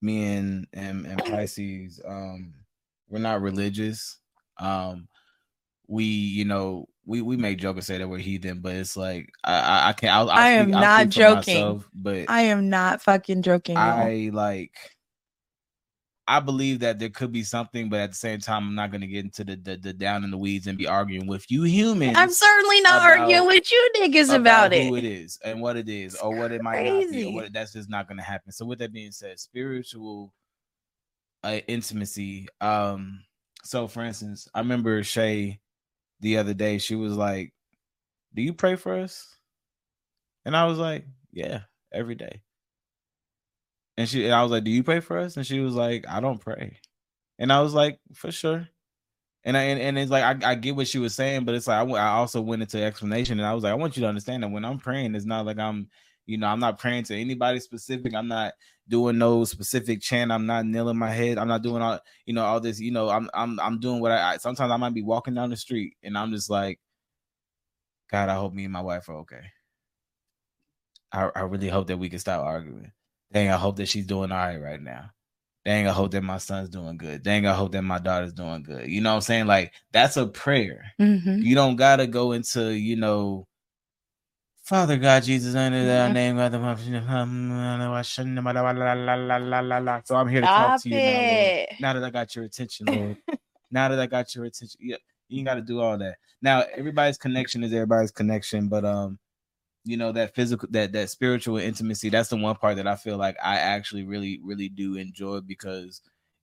me 0.01 0.35
and 0.35 0.67
and, 0.73 1.05
and 1.05 1.23
Pisces, 1.23 1.99
um, 2.07 2.53
we're 3.09 3.19
not 3.19 3.41
religious. 3.41 4.17
Um, 4.59 5.07
we, 5.87 6.05
you 6.05 6.45
know, 6.45 6.87
we 7.05 7.21
we 7.21 7.37
make 7.37 7.59
joke 7.59 7.75
and 7.75 7.85
say 7.85 7.97
that 7.97 8.07
we're 8.07 8.17
heathen, 8.17 8.59
but 8.61 8.73
it's 8.73 8.97
like 8.97 9.29
I 9.43 9.59
I, 9.59 9.89
I 9.89 9.93
can't. 9.93 10.13
I'll, 10.13 10.29
I'll 10.29 10.37
I 10.37 10.49
am 10.51 10.65
speak- 10.65 10.73
not 10.73 11.09
joking. 11.09 11.55
myself, 11.55 11.89
but 11.93 12.25
i 12.29 12.41
am 12.41 12.69
not 12.69 13.01
fucking 13.01 13.41
joking 13.41 13.75
y'all. 13.75 13.83
I 13.83 14.29
like 14.33 14.71
I 16.27 16.39
believe 16.39 16.79
that 16.79 16.97
there 16.97 17.09
could 17.09 17.31
be 17.31 17.43
something, 17.43 17.87
but 17.87 17.99
at 17.99 18.09
the 18.09 18.15
same 18.17 18.39
time, 18.39 18.63
I'm 18.63 18.73
not 18.75 18.91
gonna 18.91 19.05
get 19.07 19.25
into 19.25 19.43
the 19.43 19.55
the, 19.55 19.77
the 19.77 19.93
down 19.93 20.23
in 20.23 20.31
the 20.31 20.37
weeds 20.37 20.65
and 20.65 20.77
be 20.77 20.87
arguing 20.87 21.27
with 21.27 21.49
you 21.51 21.63
humans. 21.63 22.17
i'm 22.17 22.31
certainly 22.31 22.81
not 22.81 22.95
about- 22.97 23.19
arguing 23.19 23.45
with 23.47 23.71
you 23.71 23.91
niggas 23.97 24.33
about, 24.33 24.73
it 24.73 24.87
who 24.87 24.95
it 24.95 25.03
is 25.03 25.37
and 25.43 25.61
what 25.61 25.77
it 25.77 25.87
is, 25.87 26.15
or 26.15 26.35
what 26.35 26.51
it 26.51 26.63
might 26.63 26.83
not 26.85 27.11
be. 27.11 27.25
Or 27.25 27.33
what, 27.33 27.53
that's 27.53 27.73
just 27.73 27.89
not 27.89 28.07
gonna 28.07 28.23
happen. 28.23 28.51
So 28.51 28.65
with 28.65 28.79
that 28.79 28.91
being 28.91 29.11
said, 29.11 29.39
spiritual 29.39 30.33
uh, 31.43 31.59
intimacy. 31.67 32.47
Um, 32.59 33.23
so 33.63 33.87
for 33.87 34.03
instance, 34.03 34.47
I 34.55 34.59
remember 34.59 35.03
Shay 35.03 35.59
the 36.21 36.37
other 36.37 36.55
day. 36.55 36.79
She 36.79 36.95
was 36.95 37.13
like, 37.15 37.53
"Do 38.33 38.41
you 38.41 38.53
pray 38.53 38.75
for 38.77 38.95
us?" 38.95 39.27
And 40.43 40.57
I 40.57 40.65
was 40.65 40.79
like, 40.79 41.05
"Yeah, 41.31 41.61
every 41.93 42.15
day." 42.15 42.41
And 43.97 44.09
she 44.09 44.25
and 44.25 44.33
I 44.33 44.43
was 44.43 44.51
like, 44.51 44.63
"Do 44.65 44.71
you 44.71 44.83
pray 44.83 44.99
for 44.99 45.17
us?" 45.17 45.37
And 45.37 45.45
she 45.47 45.59
was 45.59 45.75
like, 45.75 46.05
"I 46.07 46.19
don't 46.19 46.39
pray." 46.39 46.79
And 47.39 47.51
I 47.53 47.61
was 47.61 47.73
like, 47.73 47.99
"For 48.13 48.31
sure." 48.31 48.67
And 49.45 49.55
I 49.57 49.63
and, 49.63 49.79
and 49.81 49.99
it's 49.99 50.11
like 50.11 50.23
I, 50.43 50.51
I 50.51 50.55
get 50.55 50.75
what 50.75 50.87
she 50.87 50.99
was 50.99 51.15
saying, 51.15 51.45
but 51.45 51.55
it's 51.55 51.67
like 51.67 51.87
I, 51.87 51.91
I 51.91 52.07
also 52.09 52.41
went 52.41 52.63
into 52.63 52.81
explanation, 52.83 53.39
and 53.39 53.47
I 53.47 53.53
was 53.53 53.63
like, 53.63 53.71
I 53.71 53.75
want 53.75 53.95
you 53.97 54.01
to 54.01 54.09
understand 54.09 54.43
that 54.43 54.49
when 54.51 54.65
I'm 54.65 54.79
praying, 54.79 55.15
it's 55.15 55.25
not 55.25 55.45
like 55.45 55.59
I'm, 55.59 55.89
you 56.25 56.37
know, 56.37 56.47
I'm 56.47 56.59
not 56.59 56.79
praying 56.79 57.03
to 57.05 57.15
anybody 57.15 57.59
specific. 57.59 58.15
I'm 58.15 58.27
not 58.27 58.53
doing 58.87 59.17
no 59.19 59.45
specific 59.45 60.01
chant. 60.01 60.31
I'm 60.31 60.45
not 60.47 60.65
kneeling 60.65 60.97
my 60.97 61.11
head. 61.11 61.37
I'm 61.37 61.47
not 61.47 61.61
doing 61.63 61.81
all, 61.83 61.99
you 62.25 62.33
know, 62.33 62.43
all 62.45 62.59
this. 62.59 62.79
You 62.79 62.91
know, 62.91 63.09
I'm 63.09 63.29
I'm 63.33 63.59
I'm 63.59 63.79
doing 63.79 63.99
what 64.01 64.11
I, 64.11 64.33
I 64.33 64.37
sometimes 64.37 64.71
I 64.71 64.77
might 64.77 64.95
be 64.95 65.03
walking 65.03 65.35
down 65.35 65.51
the 65.51 65.57
street, 65.57 65.95
and 66.03 66.17
I'm 66.17 66.31
just 66.31 66.49
like, 66.49 66.79
God, 68.11 68.29
I 68.29 68.35
hope 68.35 68.53
me 68.53 68.63
and 68.65 68.73
my 68.73 68.81
wife 68.81 69.09
are 69.09 69.17
okay. 69.19 69.51
I 71.11 71.29
I 71.35 71.41
really 71.41 71.69
hope 71.69 71.87
that 71.87 71.97
we 71.97 72.09
can 72.09 72.19
stop 72.19 72.43
arguing. 72.43 72.91
Dang, 73.33 73.49
I 73.49 73.57
hope 73.57 73.77
that 73.77 73.87
she's 73.89 74.07
doing 74.07 74.31
all 74.31 74.37
right 74.37 74.61
right 74.61 74.81
now. 74.81 75.11
Dang, 75.65 75.87
I 75.87 75.91
hope 75.91 76.11
that 76.11 76.21
my 76.23 76.37
son's 76.37 76.69
doing 76.69 76.97
good. 76.97 77.23
Dang, 77.23 77.47
I 77.47 77.53
hope 77.53 77.71
that 77.73 77.81
my 77.83 77.99
daughter's 77.99 78.33
doing 78.33 78.63
good. 78.63 78.87
You 78.89 79.01
know 79.01 79.11
what 79.11 79.15
I'm 79.17 79.21
saying? 79.21 79.47
Like 79.47 79.73
that's 79.91 80.17
a 80.17 80.27
prayer. 80.27 80.93
Mhm. 80.99 81.43
You 81.43 81.55
don't 81.55 81.75
gotta 81.75 82.07
go 82.07 82.33
into, 82.33 82.73
you 82.73 82.95
know, 82.97 83.47
Father 84.63 84.97
God, 84.97 85.23
Jesus, 85.23 85.55
under 85.55 85.85
thy 85.85 86.09
Mhm. 86.09 86.13
name, 86.13 86.35
God, 86.37 86.51
the 86.53 86.59
So 90.05 90.15
I'm 90.15 90.27
here 90.29 90.41
to 90.41 90.47
talk 90.47 90.81
to 90.83 90.89
you 90.89 91.01
now, 91.01 91.21
Now 91.79 91.93
that 91.93 92.03
I 92.03 92.09
got 92.11 92.35
your 92.35 92.45
attention, 92.45 92.87
Lord. 92.87 93.17
now 93.71 93.89
that 93.89 93.99
I 93.99 94.07
got 94.07 94.33
your 94.35 94.45
attention, 94.45 94.79
yeah, 94.81 94.97
You 95.29 95.39
ain't 95.39 95.47
got 95.47 95.55
to 95.55 95.61
do 95.61 95.81
all 95.81 95.97
that. 95.97 96.17
Now, 96.41 96.63
everybody's 96.75 97.17
connection 97.17 97.63
is 97.63 97.73
everybody's 97.73 98.11
connection, 98.11 98.67
but 98.69 98.85
um, 98.85 99.19
you 99.85 99.97
know 99.97 100.11
that 100.11 100.35
physical, 100.35 100.67
that 100.71 100.91
that 100.93 101.09
spiritual 101.09 101.57
intimacy. 101.57 102.09
That's 102.09 102.29
the 102.29 102.37
one 102.37 102.55
part 102.55 102.75
that 102.77 102.87
I 102.87 102.95
feel 102.95 103.17
like 103.17 103.37
I 103.41 103.57
actually 103.57 104.03
really, 104.03 104.39
really 104.43 104.67
do 104.67 104.95
enjoy 104.95 105.41
because 105.41 106.01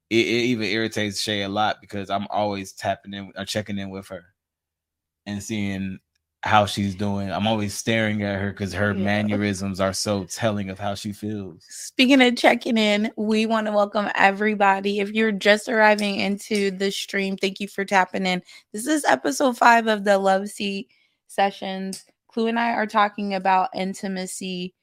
it, 0.09 0.27
it 0.27 0.45
even 0.45 0.67
irritates 0.67 1.21
Shay 1.21 1.43
a 1.43 1.49
lot 1.49 1.81
because 1.81 2.09
I'm 2.09 2.27
always 2.31 2.73
tapping 2.73 3.15
in 3.15 3.33
or 3.37 3.45
checking 3.45 3.79
in 3.79 3.91
with 3.91 4.09
her 4.09 4.25
and 5.27 5.43
seeing 5.43 5.99
how 6.45 6.67
she's 6.67 6.95
doing. 6.95 7.31
I'm 7.31 7.47
always 7.47 7.73
staring 7.75 8.23
at 8.23 8.41
her 8.41 8.51
because 8.51 8.73
her 8.73 8.93
yeah. 8.93 9.05
mannerisms 9.05 9.81
are 9.81 9.93
so 9.93 10.25
telling 10.25 10.71
of 10.71 10.79
how 10.79 10.95
she 10.95 11.13
feels. 11.13 11.65
Speaking 11.69 12.21
of 12.21 12.37
checking 12.37 12.77
in, 12.77 13.13
we 13.17 13.47
want 13.47 13.67
to 13.69 13.73
welcome 13.73 14.09
everybody. 14.17 14.99
If 14.99 15.13
you're 15.13 15.33
just 15.33 15.69
arriving 15.69 16.17
into 16.17 16.73
the 16.73 16.91
stream, 16.91 17.37
thank 17.37 17.61
you 17.61 17.69
for 17.69 17.85
tapping 17.85 18.27
in. 18.27 18.43
This 18.73 18.87
is 18.87 19.05
episode 19.05 19.57
five 19.57 19.87
of 19.87 20.05
the 20.05 20.19
Love 20.19 20.49
Seat 20.49 20.91
sessions. 21.29 22.05
Clue 22.33 22.47
and 22.47 22.59
I 22.59 22.73
are 22.73 22.87
talking 22.87 23.35
about 23.35 23.71
intimacy 23.75 24.75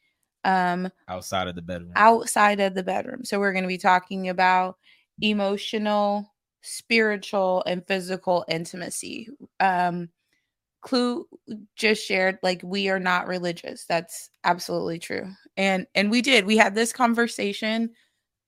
um 0.46 0.90
outside 1.08 1.48
of 1.48 1.56
the 1.56 1.62
bedroom. 1.62 1.92
Outside 1.96 2.60
of 2.60 2.76
the 2.76 2.84
bedroom. 2.84 3.26
So 3.26 3.40
we're 3.40 3.52
going 3.54 3.64
to 3.64 3.68
be 3.68 3.78
talking 3.78 4.30
about 4.30 4.78
emotional, 5.22 6.32
spiritual, 6.62 7.64
and 7.66 7.86
physical 7.88 8.46
intimacy. 8.48 9.30
Um 9.60 10.10
Clue 10.82 11.28
just 11.76 12.06
shared 12.06 12.40
like 12.42 12.62
we 12.64 12.88
are 12.90 13.00
not 13.00 13.28
religious. 13.28 13.86
That's 13.86 14.30
absolutely 14.46 15.00
true. 15.00 15.28
And 15.58 15.88
and 15.94 16.10
we 16.10 16.22
did. 16.22 16.46
We 16.46 16.56
had 16.58 16.74
this 16.74 16.94
conversation 16.94 17.92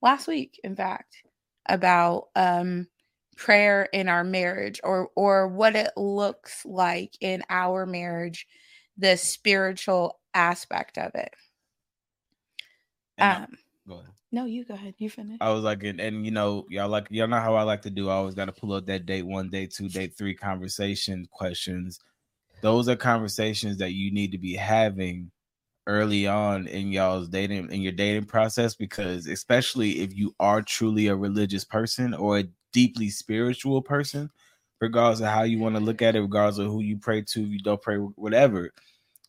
last 0.02 0.28
week 0.28 0.60
in 0.64 0.76
fact 0.76 1.24
about 1.68 2.30
um 2.36 2.88
prayer 3.36 3.90
in 3.94 4.08
our 4.08 4.24
marriage 4.24 4.80
or 4.84 5.10
or 5.16 5.48
what 5.48 5.76
it 5.76 5.92
looks 5.98 6.66
like 6.66 7.16
in 7.22 7.44
our 7.50 7.86
marriage 7.86 8.48
the 8.98 9.18
spiritual 9.18 10.20
aspect 10.34 10.98
of 10.98 11.14
it. 11.16 11.34
um 13.20 13.48
go 13.88 13.96
ahead. 13.96 14.06
No, 14.34 14.46
you 14.46 14.64
go 14.64 14.76
ahead. 14.76 14.94
You 14.98 15.10
finish. 15.10 15.38
I 15.42 15.52
was 15.52 15.62
like, 15.64 15.84
and, 15.84 16.00
and, 16.00 16.24
you 16.24 16.32
know, 16.32 16.66
y'all 16.70 16.88
like 16.88 17.08
y'all 17.10 17.28
know 17.28 17.42
how 17.42 17.56
I 17.56 17.64
like 17.64 17.82
to 17.82 17.90
do. 17.90 18.10
I 18.10 18.14
always 18.14 18.34
got 18.34 18.46
to 18.46 18.54
pull 18.54 18.72
up 18.72 18.86
that 18.86 19.06
date 19.06 19.26
one, 19.26 19.50
day 19.50 19.68
two, 19.68 19.90
day 19.90 20.08
three 20.08 20.34
conversation 20.34 21.28
questions 21.30 22.00
those 22.62 22.88
are 22.88 22.96
conversations 22.96 23.78
that 23.78 23.94
you 23.94 24.12
need 24.12 24.32
to 24.32 24.38
be 24.38 24.54
having 24.54 25.32
early 25.88 26.28
on 26.28 26.68
in 26.68 26.92
y'all's 26.92 27.28
dating 27.28 27.72
in 27.72 27.82
your 27.82 27.92
dating 27.92 28.26
process 28.26 28.76
because 28.76 29.26
especially 29.26 30.00
if 30.02 30.16
you 30.16 30.34
are 30.40 30.62
truly 30.62 31.08
a 31.08 31.16
religious 31.16 31.66
person 31.66 32.14
or 32.14 32.38
a 32.38 32.48
deeply 32.72 33.10
spiritual 33.10 33.82
person 33.82 34.30
regardless 34.82 35.22
of 35.22 35.28
how 35.28 35.44
you 35.44 35.60
want 35.60 35.76
to 35.76 35.82
look 35.82 36.02
at 36.02 36.16
it 36.16 36.22
regardless 36.22 36.58
of 36.58 36.68
who 36.68 36.82
you 36.82 36.98
pray 36.98 37.22
to 37.22 37.42
you 37.42 37.60
don't 37.60 37.82
pray 37.82 37.98
whatever. 37.98 38.72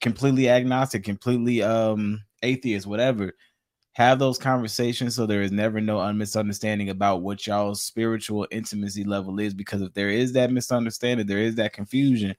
Completely 0.01 0.49
agnostic 0.49 1.05
completely 1.05 1.63
um 1.63 2.21
atheist 2.43 2.87
whatever. 2.87 3.33
Have 3.93 4.19
those 4.19 4.39
conversations 4.39 5.15
so 5.15 5.27
there 5.27 5.43
is 5.43 5.53
never 5.53 5.81
no 5.81 6.13
misunderstanding 6.13 6.89
about 6.89 7.23
what 7.23 7.47
y'all's 7.47 7.83
spiritual 7.83 8.49
intimacy 8.51 9.05
level 9.05 9.39
is 9.39 9.55
because 9.55 9.83
if 9.83 9.93
there 9.93 10.11
is 10.11 10.33
that 10.33 10.51
misunderstanding 10.51 11.27
there 11.27 11.39
is 11.39 11.57
that 11.57 11.75
confusion 11.75 12.35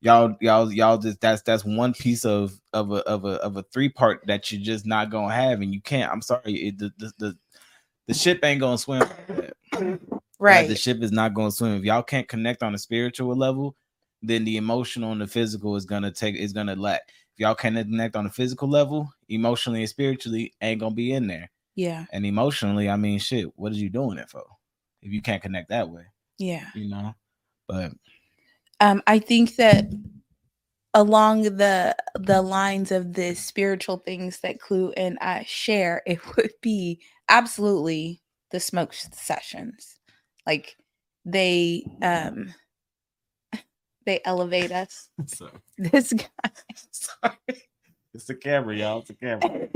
y'all 0.00 0.36
y'all 0.40 0.70
y'all 0.72 0.98
just 0.98 1.20
that's 1.20 1.42
that's 1.42 1.64
one 1.64 1.94
piece 1.94 2.24
of 2.24 2.60
of 2.72 2.92
a 2.92 2.96
of 3.08 3.24
a 3.24 3.34
of 3.42 3.56
a 3.56 3.62
three 3.72 3.88
part 3.88 4.20
that 4.26 4.52
you're 4.52 4.60
just 4.60 4.86
not 4.86 5.10
gonna 5.10 5.32
have 5.32 5.60
and 5.62 5.72
you 5.72 5.80
can't 5.80 6.12
i'm 6.12 6.22
sorry 6.22 6.52
it, 6.52 6.78
the, 6.78 6.92
the, 6.98 7.12
the 7.18 7.38
the 8.08 8.14
ship 8.14 8.38
ain't 8.44 8.60
gonna 8.60 8.78
swim 8.78 9.02
right 10.38 10.60
like 10.60 10.68
the 10.68 10.76
ship 10.76 11.02
is 11.02 11.12
not 11.12 11.34
gonna 11.34 11.50
swim. 11.50 11.76
If 11.76 11.84
y'all 11.84 12.02
can't 12.02 12.28
connect 12.28 12.62
on 12.62 12.74
a 12.74 12.78
spiritual 12.78 13.36
level 13.36 13.76
then 14.22 14.44
the 14.44 14.56
emotional 14.56 15.12
and 15.12 15.20
the 15.20 15.26
physical 15.26 15.76
is 15.76 15.84
gonna 15.84 16.10
take 16.10 16.36
is 16.36 16.52
gonna 16.52 16.74
lack. 16.74 17.02
If 17.34 17.40
y'all 17.40 17.54
can't 17.54 17.76
connect 17.76 18.16
on 18.16 18.26
a 18.26 18.30
physical 18.30 18.68
level 18.68 19.12
emotionally 19.28 19.80
and 19.80 19.88
spiritually 19.88 20.54
ain't 20.60 20.80
gonna 20.80 20.94
be 20.94 21.12
in 21.12 21.26
there. 21.26 21.50
Yeah. 21.74 22.06
And 22.12 22.24
emotionally 22.24 22.88
i 22.88 22.96
mean 22.96 23.18
shit 23.18 23.46
what 23.56 23.72
are 23.72 23.76
you 23.76 23.90
doing 23.90 24.18
it 24.18 24.30
for? 24.30 24.44
If 25.02 25.12
you 25.12 25.22
can't 25.22 25.42
connect 25.42 25.68
that 25.68 25.88
way 25.88 26.06
yeah. 26.38 26.66
you 26.74 26.88
know? 26.88 27.14
But 27.68 27.92
um, 28.80 29.02
I 29.06 29.18
think 29.18 29.56
that 29.56 29.86
along 30.94 31.42
the 31.42 31.96
the 32.14 32.42
lines 32.42 32.92
of 32.92 33.12
the 33.14 33.34
spiritual 33.34 33.98
things 33.98 34.40
that 34.40 34.60
Clue 34.60 34.92
and 34.96 35.18
I 35.20 35.44
share, 35.46 36.02
it 36.06 36.20
would 36.36 36.52
be 36.60 37.00
absolutely 37.28 38.22
the 38.50 38.60
smoke 38.60 38.94
sessions. 38.94 39.98
Like 40.46 40.76
they 41.24 41.84
um 42.02 42.54
they 44.04 44.20
elevate 44.24 44.72
us. 44.72 45.08
Sorry. 45.26 45.50
This 45.76 46.12
guy. 46.12 46.50
Sorry. 46.90 47.62
It's 48.14 48.24
the 48.24 48.34
camera, 48.34 48.74
y'all. 48.76 49.00
It's 49.00 49.08
the 49.08 49.14
camera. 49.14 49.68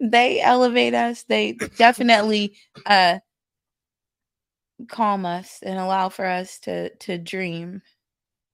they 0.00 0.40
elevate 0.40 0.94
us. 0.94 1.22
They 1.22 1.52
definitely 1.76 2.56
uh 2.86 3.20
calm 4.88 5.24
us 5.24 5.60
and 5.62 5.78
allow 5.78 6.08
for 6.08 6.26
us 6.26 6.58
to 6.58 6.90
to 6.96 7.16
dream 7.16 7.80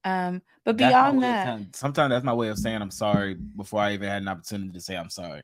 um 0.04 0.40
but 0.64 0.76
beyond 0.76 1.22
that 1.22 1.58
sometimes 1.74 2.10
that's 2.10 2.24
my 2.24 2.32
way 2.32 2.48
of 2.48 2.58
saying 2.58 2.80
i'm 2.80 2.90
sorry 2.90 3.34
before 3.34 3.80
i 3.80 3.92
even 3.92 4.08
had 4.08 4.22
an 4.22 4.28
opportunity 4.28 4.70
to 4.70 4.80
say 4.80 4.96
i'm 4.96 5.10
sorry 5.10 5.42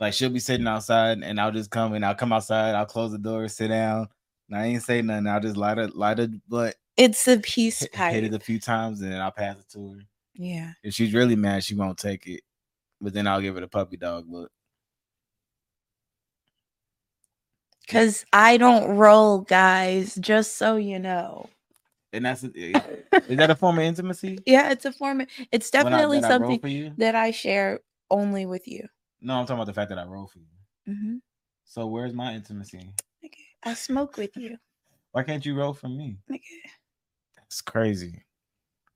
like 0.00 0.12
she'll 0.12 0.30
be 0.30 0.38
sitting 0.38 0.66
outside 0.66 1.18
and 1.22 1.40
i'll 1.40 1.52
just 1.52 1.70
come 1.70 1.92
and 1.94 2.04
i'll 2.04 2.14
come 2.14 2.32
outside 2.32 2.74
i'll 2.74 2.86
close 2.86 3.12
the 3.12 3.18
door 3.18 3.46
sit 3.48 3.68
down 3.68 4.08
and 4.48 4.58
i 4.58 4.66
ain't 4.66 4.82
say 4.82 5.02
nothing 5.02 5.26
i'll 5.26 5.40
just 5.40 5.56
light 5.56 5.78
a 5.78 5.86
light 5.88 6.18
it 6.18 6.30
but 6.48 6.76
it's 6.96 7.26
a 7.28 7.38
peace 7.38 7.86
pipe. 7.92 8.12
hit 8.12 8.24
it 8.24 8.34
a 8.34 8.40
few 8.40 8.58
times 8.58 9.00
and 9.00 9.12
then 9.12 9.20
i'll 9.20 9.30
pass 9.30 9.58
it 9.58 9.68
to 9.70 9.92
her 9.92 10.00
yeah 10.34 10.72
if 10.82 10.94
she's 10.94 11.14
really 11.14 11.36
mad 11.36 11.62
she 11.64 11.74
won't 11.74 11.98
take 11.98 12.26
it 12.26 12.40
but 13.00 13.12
then 13.12 13.26
i'll 13.26 13.40
give 13.40 13.54
her 13.54 13.62
a 13.62 13.68
puppy 13.68 13.96
dog 13.96 14.24
look 14.28 14.50
Cause 17.88 18.24
I 18.32 18.56
don't 18.56 18.96
roll, 18.96 19.40
guys. 19.40 20.16
Just 20.16 20.58
so 20.58 20.76
you 20.76 20.98
know. 20.98 21.48
And 22.12 22.24
that's 22.24 22.42
is 22.54 22.72
that 23.28 23.50
a 23.50 23.54
form 23.54 23.78
of 23.78 23.84
intimacy? 23.84 24.38
Yeah, 24.46 24.70
it's 24.70 24.84
a 24.84 24.92
form. 24.92 25.20
Of, 25.20 25.28
it's 25.52 25.70
definitely 25.70 26.18
I, 26.18 26.20
something 26.22 26.60
I 26.64 26.92
that 26.98 27.14
I 27.14 27.30
share 27.30 27.80
only 28.10 28.46
with 28.46 28.66
you. 28.66 28.86
No, 29.20 29.34
I'm 29.34 29.44
talking 29.44 29.56
about 29.56 29.66
the 29.66 29.72
fact 29.72 29.90
that 29.90 29.98
I 29.98 30.04
roll 30.04 30.26
for 30.26 30.38
you. 30.38 30.92
Mm-hmm. 30.92 31.16
So 31.64 31.86
where's 31.86 32.12
my 32.12 32.34
intimacy? 32.34 32.92
I 33.62 33.74
smoke 33.74 34.16
with 34.16 34.36
you. 34.36 34.56
Why 35.12 35.22
can't 35.22 35.44
you 35.44 35.54
roll 35.54 35.72
for 35.72 35.88
me? 35.88 36.18
That's 37.36 37.60
crazy. 37.60 38.22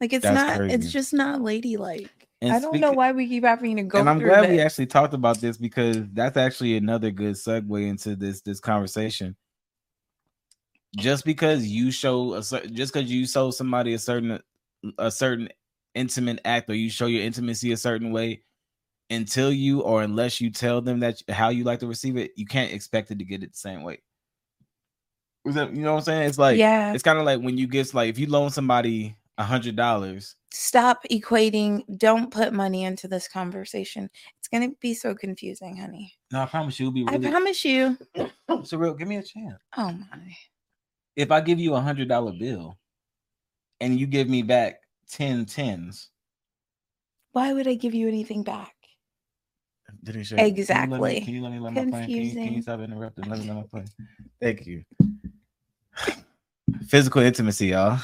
Like 0.00 0.12
it's 0.12 0.22
That's 0.22 0.34
not. 0.34 0.56
Crazy. 0.56 0.74
It's 0.74 0.92
just 0.92 1.12
not 1.12 1.40
ladylike. 1.40 2.10
And 2.42 2.52
I 2.52 2.58
don't 2.58 2.72
speak, 2.72 2.80
know 2.80 2.92
why 2.92 3.12
we 3.12 3.28
keep 3.28 3.44
having 3.44 3.76
to 3.76 3.82
go. 3.82 3.98
And 3.98 4.08
I'm 4.08 4.18
glad 4.18 4.44
that. 4.44 4.50
we 4.50 4.60
actually 4.60 4.86
talked 4.86 5.12
about 5.12 5.40
this 5.40 5.58
because 5.58 5.98
that's 6.12 6.38
actually 6.38 6.76
another 6.76 7.10
good 7.10 7.34
segue 7.34 7.86
into 7.86 8.16
this 8.16 8.40
this 8.40 8.60
conversation. 8.60 9.36
Just 10.96 11.24
because 11.24 11.66
you 11.66 11.90
show 11.90 12.34
a 12.34 12.40
just 12.40 12.92
because 12.92 13.10
you 13.10 13.26
show 13.26 13.50
somebody 13.50 13.94
a 13.94 13.98
certain 13.98 14.40
a 14.98 15.10
certain 15.10 15.48
intimate 15.94 16.40
act 16.44 16.70
or 16.70 16.74
you 16.74 16.88
show 16.88 17.06
your 17.06 17.22
intimacy 17.22 17.72
a 17.72 17.76
certain 17.76 18.10
way, 18.10 18.42
until 19.10 19.52
you 19.52 19.80
or 19.80 20.02
unless 20.02 20.40
you 20.40 20.50
tell 20.50 20.80
them 20.80 21.00
that 21.00 21.20
how 21.28 21.50
you 21.50 21.64
like 21.64 21.80
to 21.80 21.86
receive 21.86 22.16
it, 22.16 22.30
you 22.36 22.46
can't 22.46 22.72
expect 22.72 23.10
it 23.10 23.18
to 23.18 23.24
get 23.24 23.42
it 23.42 23.52
the 23.52 23.58
same 23.58 23.82
way. 23.82 24.00
That, 25.44 25.74
you 25.74 25.82
know 25.82 25.92
what 25.92 25.98
I'm 26.00 26.04
saying? 26.04 26.28
It's 26.28 26.38
like 26.38 26.58
yeah, 26.58 26.92
it's 26.92 27.02
kind 27.02 27.18
of 27.18 27.24
like 27.24 27.40
when 27.40 27.56
you 27.56 27.66
get 27.66 27.94
like 27.94 28.10
if 28.10 28.18
you 28.18 28.26
loan 28.26 28.50
somebody 28.50 29.16
a 29.38 29.44
hundred 29.44 29.74
dollars. 29.74 30.36
Stop 30.52 31.02
equating. 31.10 31.82
Don't 31.96 32.30
put 32.30 32.52
money 32.52 32.84
into 32.84 33.08
this 33.08 33.26
conversation. 33.26 34.10
It's 34.38 34.48
gonna 34.48 34.70
be 34.80 34.92
so 34.92 35.14
confusing, 35.14 35.76
honey. 35.76 36.12
No, 36.30 36.42
I 36.42 36.46
promise 36.46 36.78
you, 36.78 36.86
it'll 36.86 36.92
be. 36.92 37.04
Really... 37.04 37.26
I 37.26 37.30
promise 37.30 37.64
you. 37.64 37.96
so 38.64 38.76
real, 38.76 38.94
give 38.94 39.08
me 39.08 39.16
a 39.16 39.22
chance. 39.22 39.56
Oh 39.76 39.92
my! 39.92 40.36
If 41.16 41.30
I 41.30 41.40
give 41.40 41.58
you 41.58 41.74
a 41.74 41.80
hundred 41.80 42.08
dollar 42.08 42.32
bill, 42.32 42.76
and 43.80 43.98
you 43.98 44.06
give 44.06 44.28
me 44.28 44.42
back 44.42 44.82
10 45.10 45.46
tens, 45.46 46.10
why 47.32 47.52
would 47.52 47.66
I 47.66 47.74
give 47.74 47.94
you 47.94 48.08
anything 48.08 48.42
back? 48.42 48.74
Did 50.02 50.14
he 50.16 50.24
say 50.24 50.46
exactly? 50.46 51.20
Can 51.20 51.34
you 51.34 51.42
let 51.42 51.52
me, 51.52 51.58
let 51.58 51.72
me 51.72 51.80
let 51.80 51.86
my 51.86 51.90
plan? 51.90 52.08
Can 52.08 52.16
you, 52.16 52.32
can 52.32 52.52
you 52.52 52.62
stop 52.62 52.80
interrupting? 52.80 53.28
Let 53.28 53.40
me 53.40 53.48
let 53.48 53.56
my 53.56 53.62
plan. 53.62 53.86
Thank 54.40 54.66
you. 54.66 54.84
Physical 56.88 57.22
intimacy, 57.22 57.68
y'all. 57.68 57.98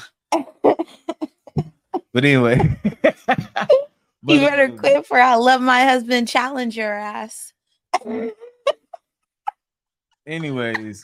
but 0.61 2.25
anyway. 2.25 2.57
but, 3.01 3.45
you 4.25 4.39
better 4.39 4.69
quit 4.69 5.05
for 5.05 5.19
I 5.19 5.35
love 5.35 5.61
my 5.61 5.83
husband 5.83 6.27
challenge 6.27 6.77
your 6.77 6.93
ass. 6.93 7.53
anyways, 10.25 11.01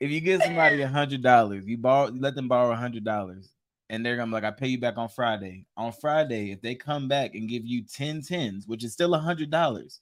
if 0.00 0.10
you 0.10 0.20
give 0.20 0.42
somebody 0.42 0.82
a 0.82 0.88
hundred 0.88 1.22
dollars, 1.22 1.66
you 1.66 1.78
borrow 1.78 2.08
you 2.08 2.20
let 2.20 2.34
them 2.34 2.48
borrow 2.48 2.72
a 2.72 2.76
hundred 2.76 3.04
dollars, 3.04 3.50
and 3.88 4.04
they're 4.04 4.16
gonna 4.16 4.28
be 4.28 4.32
like, 4.32 4.44
I 4.44 4.50
pay 4.50 4.68
you 4.68 4.80
back 4.80 4.98
on 4.98 5.08
Friday. 5.08 5.64
On 5.76 5.92
Friday, 5.92 6.50
if 6.50 6.60
they 6.60 6.74
come 6.74 7.08
back 7.08 7.34
and 7.34 7.48
give 7.48 7.64
you 7.64 7.82
10 7.84 8.22
tens, 8.22 8.66
which 8.66 8.84
is 8.84 8.92
still 8.92 9.14
a 9.14 9.18
hundred 9.18 9.50
dollars, 9.50 10.00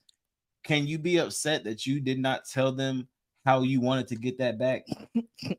can 0.65 0.87
you 0.87 0.99
be 0.99 1.19
upset 1.19 1.65
that 1.65 1.87
you 1.87 2.01
did 2.01 2.19
not 2.19 2.45
tell 2.45 2.73
them 2.73 3.09
how 3.45 3.63
you 3.63 3.81
wanted 3.81 4.09
to 4.09 4.17
get 4.17 4.39
that 4.39 4.59
back. 4.59 4.85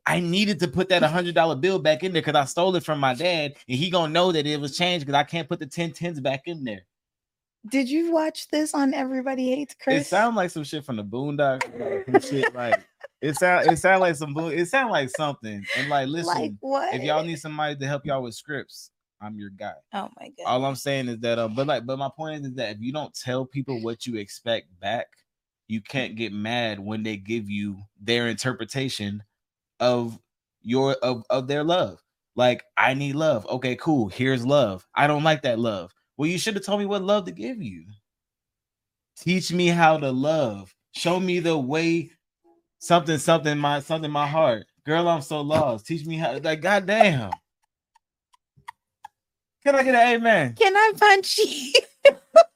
I 0.05 0.19
needed 0.19 0.59
to 0.59 0.67
put 0.67 0.89
that 0.89 1.03
hundred 1.03 1.35
dollar 1.35 1.55
bill 1.55 1.79
back 1.79 2.03
in 2.03 2.13
there 2.13 2.21
because 2.21 2.35
I 2.35 2.45
stole 2.45 2.75
it 2.75 2.83
from 2.83 2.99
my 2.99 3.13
dad, 3.13 3.55
and 3.67 3.77
he 3.77 3.89
gonna 3.89 4.13
know 4.13 4.31
that 4.31 4.45
it 4.45 4.59
was 4.59 4.77
changed 4.77 5.05
because 5.05 5.17
I 5.17 5.23
can't 5.23 5.49
put 5.49 5.59
the 5.59 5.65
10 5.65 5.91
tens 5.91 6.19
back 6.19 6.43
in 6.45 6.63
there. 6.63 6.85
Did 7.69 7.89
you 7.89 8.11
watch 8.11 8.47
this 8.47 8.73
on 8.73 8.93
Everybody 8.93 9.49
Hates 9.51 9.75
Chris? 9.79 10.01
It 10.01 10.09
sounds 10.09 10.35
like 10.35 10.49
some 10.49 10.63
shit 10.63 10.83
from 10.83 10.95
the 10.95 11.03
Boondocks. 11.03 12.07
Like, 12.07 12.23
shit 12.23 12.55
like 12.55 12.83
it 13.21 13.35
sound 13.35 13.71
it 13.71 13.77
sound 13.77 14.01
like 14.01 14.15
some 14.15 14.35
it 14.37 14.67
sound 14.67 14.91
like 14.91 15.09
something. 15.09 15.63
And 15.77 15.89
like 15.89 16.07
listen, 16.07 16.33
like 16.33 16.53
what? 16.59 16.93
if 16.93 17.03
y'all 17.03 17.23
need 17.23 17.39
somebody 17.39 17.75
to 17.75 17.87
help 17.87 18.05
y'all 18.05 18.23
with 18.23 18.33
scripts, 18.33 18.89
I'm 19.21 19.37
your 19.37 19.51
guy. 19.51 19.73
oh 19.93 20.09
my 20.19 20.29
god. 20.29 20.45
All 20.47 20.65
I'm 20.65 20.75
saying 20.75 21.07
is 21.07 21.19
that, 21.19 21.37
um, 21.37 21.53
but 21.53 21.67
like, 21.67 21.85
but 21.85 21.97
my 21.97 22.09
point 22.09 22.45
is 22.45 22.53
that 22.53 22.77
if 22.77 22.81
you 22.81 22.91
don't 22.91 23.13
tell 23.13 23.45
people 23.45 23.81
what 23.81 24.07
you 24.07 24.17
expect 24.17 24.67
back, 24.79 25.07
you 25.71 25.79
can't 25.79 26.17
get 26.17 26.33
mad 26.33 26.81
when 26.81 27.01
they 27.01 27.15
give 27.15 27.49
you 27.49 27.77
their 28.01 28.27
interpretation 28.27 29.23
of 29.79 30.19
your 30.61 30.97
of 31.01 31.23
of 31.29 31.47
their 31.47 31.63
love. 31.63 32.03
Like, 32.35 32.63
I 32.75 32.93
need 32.93 33.15
love. 33.15 33.47
Okay, 33.47 33.77
cool. 33.77 34.09
Here's 34.09 34.45
love. 34.45 34.85
I 34.95 35.07
don't 35.07 35.23
like 35.23 35.43
that 35.43 35.59
love. 35.59 35.93
Well, 36.17 36.29
you 36.29 36.37
should 36.37 36.55
have 36.55 36.65
told 36.65 36.81
me 36.81 36.85
what 36.85 37.03
love 37.03 37.23
to 37.25 37.31
give 37.31 37.61
you. 37.61 37.85
Teach 39.17 39.53
me 39.53 39.67
how 39.67 39.97
to 39.97 40.11
love. 40.11 40.73
Show 40.93 41.21
me 41.21 41.39
the 41.39 41.57
way. 41.57 42.11
Something, 42.79 43.17
something, 43.17 43.57
my 43.57 43.79
something, 43.79 44.11
my 44.11 44.27
heart. 44.27 44.65
Girl, 44.85 45.07
I'm 45.07 45.21
so 45.21 45.39
lost. 45.39 45.87
Teach 45.87 46.05
me 46.05 46.17
how. 46.17 46.37
Like, 46.39 46.61
goddamn. 46.61 47.31
Can 49.63 49.75
I 49.75 49.83
get 49.83 49.95
an 49.95 50.15
amen? 50.15 50.55
Can 50.55 50.75
I 50.75 50.91
punch 50.97 51.37
you? 51.37 51.73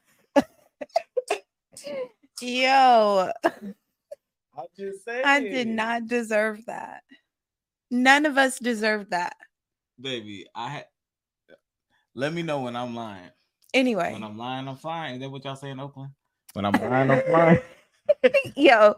Yo, 2.42 3.32
I'm 3.44 4.66
just 4.78 5.06
saying. 5.06 5.26
I 5.26 5.40
did 5.40 5.68
not 5.68 6.08
deserve 6.08 6.66
that. 6.66 7.04
None 7.92 8.26
of 8.26 8.38
us 8.38 8.60
deserve 8.60 9.10
that. 9.12 9.36
baby. 10.00 10.46
I 10.54 10.70
had. 10.70 10.86
Let 12.14 12.34
me 12.34 12.44
know 12.44 12.62
when 12.62 12.76
I'm 12.76 12.96
lying. 12.96 13.30
Anyway, 13.74 14.14
When 14.14 14.24
I'm 14.24 14.38
lying, 14.38 14.68
I'm 14.68 14.78
flying. 14.78 15.16
Is 15.16 15.22
that 15.22 15.30
what 15.30 15.44
y'all 15.44 15.56
say 15.56 15.70
in 15.70 15.80
Oakland? 15.80 16.12
When 16.54 16.66
I'm 16.66 16.72
lying, 16.74 17.12
I'm 17.12 17.22
flying. 17.22 17.60
yo, 18.56 18.96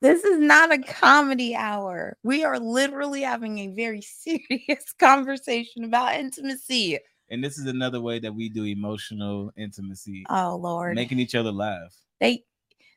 this 0.00 0.24
is 0.24 0.38
not 0.38 0.72
a 0.72 0.78
comedy 0.78 1.54
hour. 1.54 2.16
We 2.22 2.44
are 2.44 2.58
literally 2.58 3.22
having 3.22 3.58
a 3.58 3.68
very 3.68 4.00
serious 4.02 4.92
conversation 4.98 5.84
about 5.84 6.14
intimacy. 6.14 6.98
And 7.30 7.42
this 7.42 7.58
is 7.58 7.66
another 7.66 8.00
way 8.00 8.18
that 8.20 8.34
we 8.34 8.48
do 8.48 8.64
emotional 8.64 9.50
intimacy, 9.56 10.24
Oh 10.28 10.56
Lord, 10.56 10.94
making 10.94 11.18
each 11.18 11.34
other 11.34 11.50
laugh 11.50 11.96
they 12.20 12.44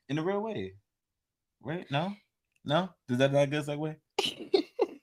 in 0.07 0.17
a 0.17 0.23
real 0.23 0.41
way. 0.41 0.73
Right? 1.61 1.85
No, 1.91 2.13
no. 2.65 2.89
Is 3.09 3.17
that 3.17 3.31
not 3.31 3.49
good 3.49 3.65
segue? 3.65 3.95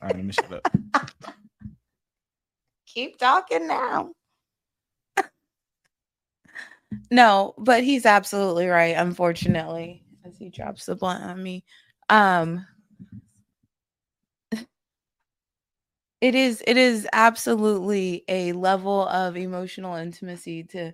All 0.03 0.09
right, 0.09 0.17
let 0.17 0.25
me 0.25 0.33
shut 0.33 0.53
up. 0.53 0.67
keep 2.87 3.19
talking 3.19 3.67
now. 3.67 4.13
no, 7.11 7.55
but 7.59 7.85
he's 7.85 8.07
absolutely 8.07 8.67
right, 8.69 8.97
unfortunately, 8.97 10.03
as 10.25 10.37
he 10.39 10.49
drops 10.49 10.87
the 10.87 10.97
blunt 10.97 11.25
on 11.25 11.43
me. 11.43 11.65
Um 12.09 12.67
it 16.21 16.35
is 16.35 16.63
it 16.67 16.77
is 16.77 17.07
absolutely 17.13 18.25
a 18.29 18.53
level 18.53 19.07
of 19.09 19.37
emotional 19.37 19.97
intimacy 19.97 20.65
to 20.65 20.93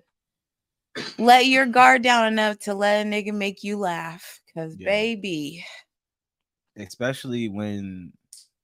let 1.17 1.45
your 1.47 1.65
guard 1.65 2.01
down 2.01 2.27
enough 2.27 2.59
to 2.59 2.73
let 2.73 3.05
a 3.05 3.09
nigga 3.09 3.33
make 3.33 3.63
you 3.63 3.77
laugh. 3.77 4.39
Cause 4.53 4.75
Yeah. 4.75 4.85
baby, 4.85 5.65
Especially 6.77 7.49
when 7.49 8.13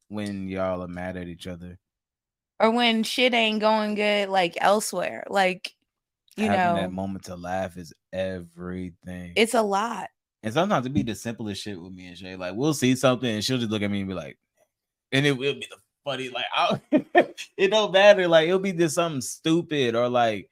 when 0.07 0.47
y'all 0.47 0.81
are 0.83 0.87
mad 0.87 1.17
at 1.17 1.27
each 1.27 1.47
other. 1.47 1.77
or 2.59 2.71
when 2.71 3.03
shit 3.03 3.33
ain't 3.33 3.59
going 3.59 3.95
good 3.95 4.29
like 4.29 4.57
elsewhere. 4.59 5.23
Like, 5.29 5.73
you 6.35 6.47
Having 6.47 6.57
know, 6.57 6.75
that 6.81 6.91
moment 6.91 7.25
to 7.25 7.35
laugh 7.35 7.77
is 7.77 7.93
everything. 8.11 9.33
it's 9.35 9.53
a 9.53 9.61
lot. 9.61 10.09
And 10.41 10.53
sometimes 10.53 10.85
it 10.85 10.93
be 10.93 11.03
the 11.03 11.15
simplest 11.15 11.61
shit 11.61 11.79
with 11.79 11.91
me 11.93 12.07
and 12.07 12.17
Shay. 12.17 12.35
Like 12.35 12.55
we'll 12.55 12.73
see 12.73 12.95
something 12.95 13.29
and 13.29 13.43
she'll 13.43 13.57
just 13.57 13.71
look 13.71 13.81
at 13.81 13.91
me 13.91 13.99
and 13.99 14.07
be 14.09 14.15
like, 14.15 14.37
and 15.11 15.25
it 15.25 15.33
will 15.37 15.53
be 15.53 15.67
the 15.69 15.77
funny, 16.05 16.29
like 16.29 16.45
I, 16.55 16.79
it 17.57 17.69
don't 17.69 17.91
matter. 17.91 18.27
Like 18.27 18.47
it'll 18.47 18.59
be 18.59 18.71
just 18.73 18.95
something 18.95 19.21
stupid 19.21 19.95
or 19.95 20.07
like 20.09 20.49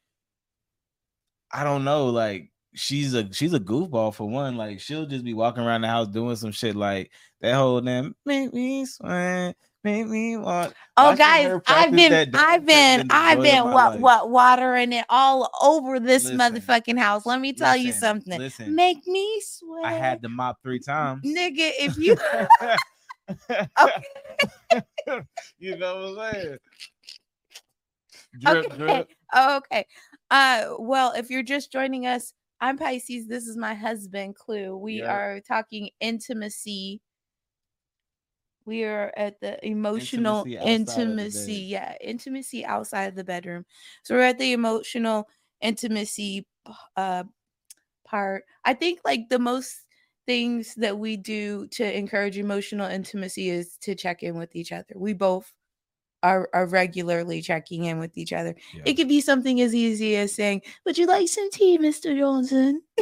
I 1.51 1.63
don't 1.63 1.83
know, 1.83 2.07
like 2.07 2.51
she's 2.73 3.13
a 3.13 3.31
she's 3.33 3.53
a 3.53 3.59
goofball 3.59 4.13
for 4.13 4.29
one. 4.29 4.57
Like 4.57 4.79
she'll 4.79 5.05
just 5.05 5.25
be 5.25 5.33
walking 5.33 5.63
around 5.63 5.81
the 5.81 5.87
house 5.87 6.07
doing 6.07 6.35
some 6.35 6.51
shit 6.51 6.75
like 6.75 7.11
that 7.41 7.55
whole 7.55 7.81
damn 7.81 8.15
make 8.25 8.53
me 8.53 8.85
sweat, 8.85 9.55
make 9.83 10.07
me 10.07 10.37
want. 10.37 10.73
Oh, 10.97 11.15
guys, 11.15 11.59
I've 11.67 11.91
been, 11.91 12.11
that 12.11 12.29
I've 12.33 12.65
been, 12.65 13.01
been 13.01 13.07
I've 13.11 13.41
been 13.41 13.63
what, 13.65 13.93
life. 13.93 13.99
what, 13.99 14.29
watering 14.31 14.93
it 14.93 15.05
all 15.09 15.51
over 15.61 15.99
this 15.99 16.23
Listen, 16.23 16.39
motherfucking 16.39 16.97
house. 16.97 17.25
Let 17.25 17.39
me 17.39 17.53
tell 17.53 17.77
you 17.77 17.91
something. 17.91 18.37
Listen, 18.37 18.75
Make 18.75 19.05
me 19.05 19.41
sweat. 19.41 19.85
I 19.85 19.93
had 19.93 20.23
to 20.23 20.29
mop 20.29 20.57
three 20.63 20.79
times. 20.79 21.23
nigga. 21.23 21.71
If 21.79 21.97
you, 21.97 22.17
you 25.59 25.77
know 25.77 26.13
what 26.13 26.25
I'm 26.25 26.33
saying? 26.33 26.57
Drip, 28.39 28.65
okay, 28.65 28.77
drip. 28.77 29.09
okay. 29.35 29.85
Uh, 30.29 30.73
well, 30.79 31.13
if 31.13 31.29
you're 31.29 31.43
just 31.43 31.71
joining 31.71 32.05
us, 32.05 32.33
I'm 32.59 32.77
Pisces. 32.77 33.27
This 33.27 33.47
is 33.47 33.55
my 33.57 33.73
husband, 33.73 34.35
Clue. 34.35 34.75
We 34.75 35.01
Yeah. 35.01 35.13
are 35.13 35.39
talking 35.41 35.89
intimacy. 35.99 37.01
We 38.65 38.83
are 38.83 39.13
at 39.15 39.39
the 39.39 39.65
emotional 39.65 40.43
Intimacy 40.45 40.57
intimacy. 40.67 41.53
Yeah, 41.55 41.95
intimacy 42.01 42.65
outside 42.65 43.05
of 43.05 43.15
the 43.15 43.23
bedroom. 43.23 43.65
So 44.03 44.15
we're 44.15 44.21
at 44.23 44.39
the 44.39 44.53
emotional 44.53 45.29
intimacy 45.61 46.45
uh 46.97 47.23
part. 48.05 48.45
I 48.65 48.73
think 48.73 48.99
like 49.05 49.29
the 49.29 49.39
most 49.39 49.87
things 50.27 50.75
that 50.75 50.97
we 50.99 51.17
do 51.17 51.67
to 51.67 51.97
encourage 51.97 52.37
emotional 52.37 52.89
intimacy 52.89 53.49
is 53.49 53.77
to 53.79 53.95
check 53.95 54.23
in 54.23 54.37
with 54.37 54.55
each 54.55 54.71
other. 54.73 54.95
We 54.95 55.13
both 55.13 55.53
are, 56.23 56.49
are 56.53 56.67
regularly 56.67 57.41
checking 57.41 57.85
in 57.85 57.99
with 57.99 58.17
each 58.17 58.33
other. 58.33 58.55
Yeah. 58.73 58.83
It 58.85 58.93
could 58.95 59.07
be 59.07 59.21
something 59.21 59.61
as 59.61 59.73
easy 59.73 60.15
as 60.15 60.33
saying, 60.33 60.61
Would 60.85 60.97
you 60.97 61.05
like 61.05 61.27
some 61.27 61.49
tea, 61.51 61.77
Mr. 61.77 62.17
Johnson? 62.17 62.81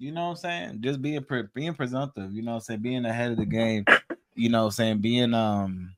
You 0.00 0.12
know 0.12 0.24
what 0.24 0.30
I'm 0.30 0.36
saying? 0.36 0.78
Just 0.80 1.02
being 1.02 1.22
pre- 1.22 1.48
being 1.54 1.74
presumptive, 1.74 2.32
you 2.32 2.40
know 2.40 2.52
what 2.52 2.56
I'm 2.56 2.62
saying? 2.62 2.80
Being 2.80 3.04
ahead 3.04 3.32
of 3.32 3.36
the 3.36 3.44
game, 3.44 3.84
you 4.34 4.48
know 4.48 4.60
what 4.60 4.68
I'm 4.68 4.70
saying? 4.70 5.00
Being 5.02 5.34
um 5.34 5.94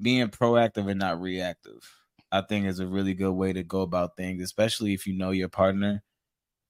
being 0.00 0.26
proactive 0.26 0.90
and 0.90 0.98
not 0.98 1.20
reactive. 1.20 1.88
I 2.32 2.40
think 2.40 2.66
is 2.66 2.80
a 2.80 2.86
really 2.86 3.14
good 3.14 3.30
way 3.30 3.52
to 3.52 3.62
go 3.62 3.82
about 3.82 4.16
things, 4.16 4.42
especially 4.42 4.92
if 4.92 5.06
you 5.06 5.16
know 5.16 5.30
your 5.30 5.48
partner. 5.48 6.02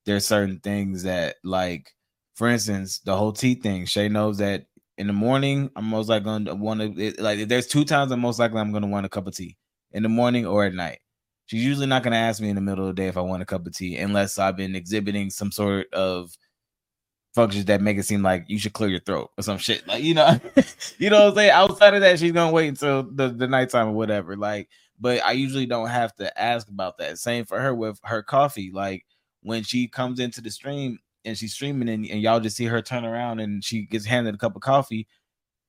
There's 0.05 0.27
certain 0.27 0.59
things 0.59 1.05
that 1.05 1.37
like 1.43 1.91
for 2.35 2.49
instance, 2.49 2.99
the 2.99 3.17
whole 3.17 3.33
tea 3.33 3.55
thing. 3.55 3.87
Shay 3.87 4.11
knows 4.11 4.37
that 4.37 4.67
in 4.99 5.07
the 5.07 5.13
morning, 5.13 5.71
I'm 5.77 5.87
most 5.87 6.09
likely 6.09 6.25
going 6.25 6.45
to 6.47 6.55
want 6.55 6.81
to 6.81 7.15
like. 7.23 7.39
if 7.39 7.49
There's 7.49 7.67
two 7.67 7.85
times 7.85 8.13
I'm 8.13 8.21
most 8.21 8.39
likely 8.39 8.61
I'm 8.61 8.71
going 8.71 8.83
to 8.83 8.89
want 8.89 9.07
a 9.07 9.09
cup 9.09 9.27
of 9.27 9.35
tea 9.35 9.57
in 9.93 10.03
the 10.03 10.09
morning 10.09 10.47
or 10.47 10.65
at 10.65 10.75
night. 10.75 10.99
She's 11.47 11.65
usually 11.65 11.87
not 11.87 12.03
going 12.03 12.13
to 12.13 12.19
ask 12.19 12.41
me 12.41 12.49
in 12.49 12.55
the 12.55 12.63
middle 12.63 12.89
of 12.89 12.95
the 12.95 13.03
day 13.03 13.09
if 13.09 13.17
I 13.17 13.21
want 13.21 13.43
a 13.43 13.47
cup 13.47 13.67
of 13.67 13.75
tea 13.75 13.97
unless 13.97 14.39
I've 14.39 14.57
been 14.57 14.77
exhibiting 14.77 15.31
some 15.31 15.51
sort 15.51 15.93
of 15.93 16.31
functions 17.35 17.65
that 17.67 17.81
make 17.81 17.99
it 17.99 18.05
seem 18.05 18.23
like 18.23 18.45
you 18.49 18.59
should 18.59 18.73
clear 18.73 18.91
your 18.91 19.01
throat 19.01 19.31
or 19.37 19.43
some 19.43 19.59
shit. 19.59 19.87
Like, 19.87 20.03
you 20.03 20.15
know, 20.15 20.39
you 20.99 21.11
know 21.11 21.25
what 21.25 21.29
I'm 21.31 21.35
saying? 21.35 21.51
Outside 21.51 21.95
of 21.95 22.01
that, 22.03 22.19
she's 22.19 22.33
gonna 22.33 22.53
wait 22.53 22.69
until 22.69 23.03
the, 23.03 23.29
the 23.29 23.49
nighttime 23.49 23.89
or 23.89 23.93
whatever. 23.93 24.37
Like, 24.37 24.69
but 25.01 25.23
I 25.25 25.33
usually 25.33 25.67
don't 25.67 25.89
have 25.89 26.15
to 26.17 26.41
ask 26.41 26.69
about 26.69 26.99
that. 26.99 27.19
Same 27.19 27.45
for 27.45 27.61
her 27.61 27.75
with 27.75 27.99
her 28.05 28.23
coffee. 28.23 28.71
Like 28.73 29.05
when 29.43 29.63
she 29.63 29.89
comes 29.89 30.21
into 30.21 30.41
the 30.41 30.51
stream 30.51 30.99
and 31.25 31.37
she's 31.37 31.55
streaming 31.55 31.89
and, 31.89 32.07
and 32.07 32.21
y'all 32.21 32.41
just 32.41 32.57
see 32.57 32.65
her 32.65 32.83
turn 32.83 33.05
around 33.05 33.41
and 33.41 33.63
she 33.65 33.87
gets 33.87 34.05
handed 34.05 34.35
a 34.35 34.39
cup 34.39 34.57
of 34.57 34.63
coffee. 34.63 35.07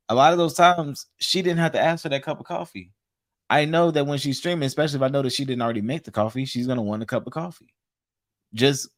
A 0.10 0.16
lot 0.16 0.34
of 0.34 0.38
those 0.38 0.54
times 0.54 1.08
she 1.18 1.42
didn't 1.42 1.60
have 1.60 1.72
to 1.74 1.82
ask 1.82 2.04
for 2.04 2.10
that 2.10 2.24
cup 2.24 2.40
of 2.40 2.46
coffee. 2.46 2.92
I 3.50 3.66
know 3.66 3.92
that 3.92 4.08
when 4.08 4.18
she's 4.18 4.38
streaming, 4.38 4.66
especially 4.66 4.98
if 4.98 5.04
I 5.04 5.10
know 5.10 5.22
that 5.22 5.32
she 5.32 5.46
didn't 5.46 5.62
already 5.62 5.82
make 5.82 6.04
the 6.04 6.12
coffee, 6.12 6.46
she's 6.46 6.68
gonna 6.68 6.82
want 6.82 7.04
a 7.04 7.06
cup 7.06 7.28
of 7.28 7.34
coffee. 7.34 7.74
Just 8.54 8.90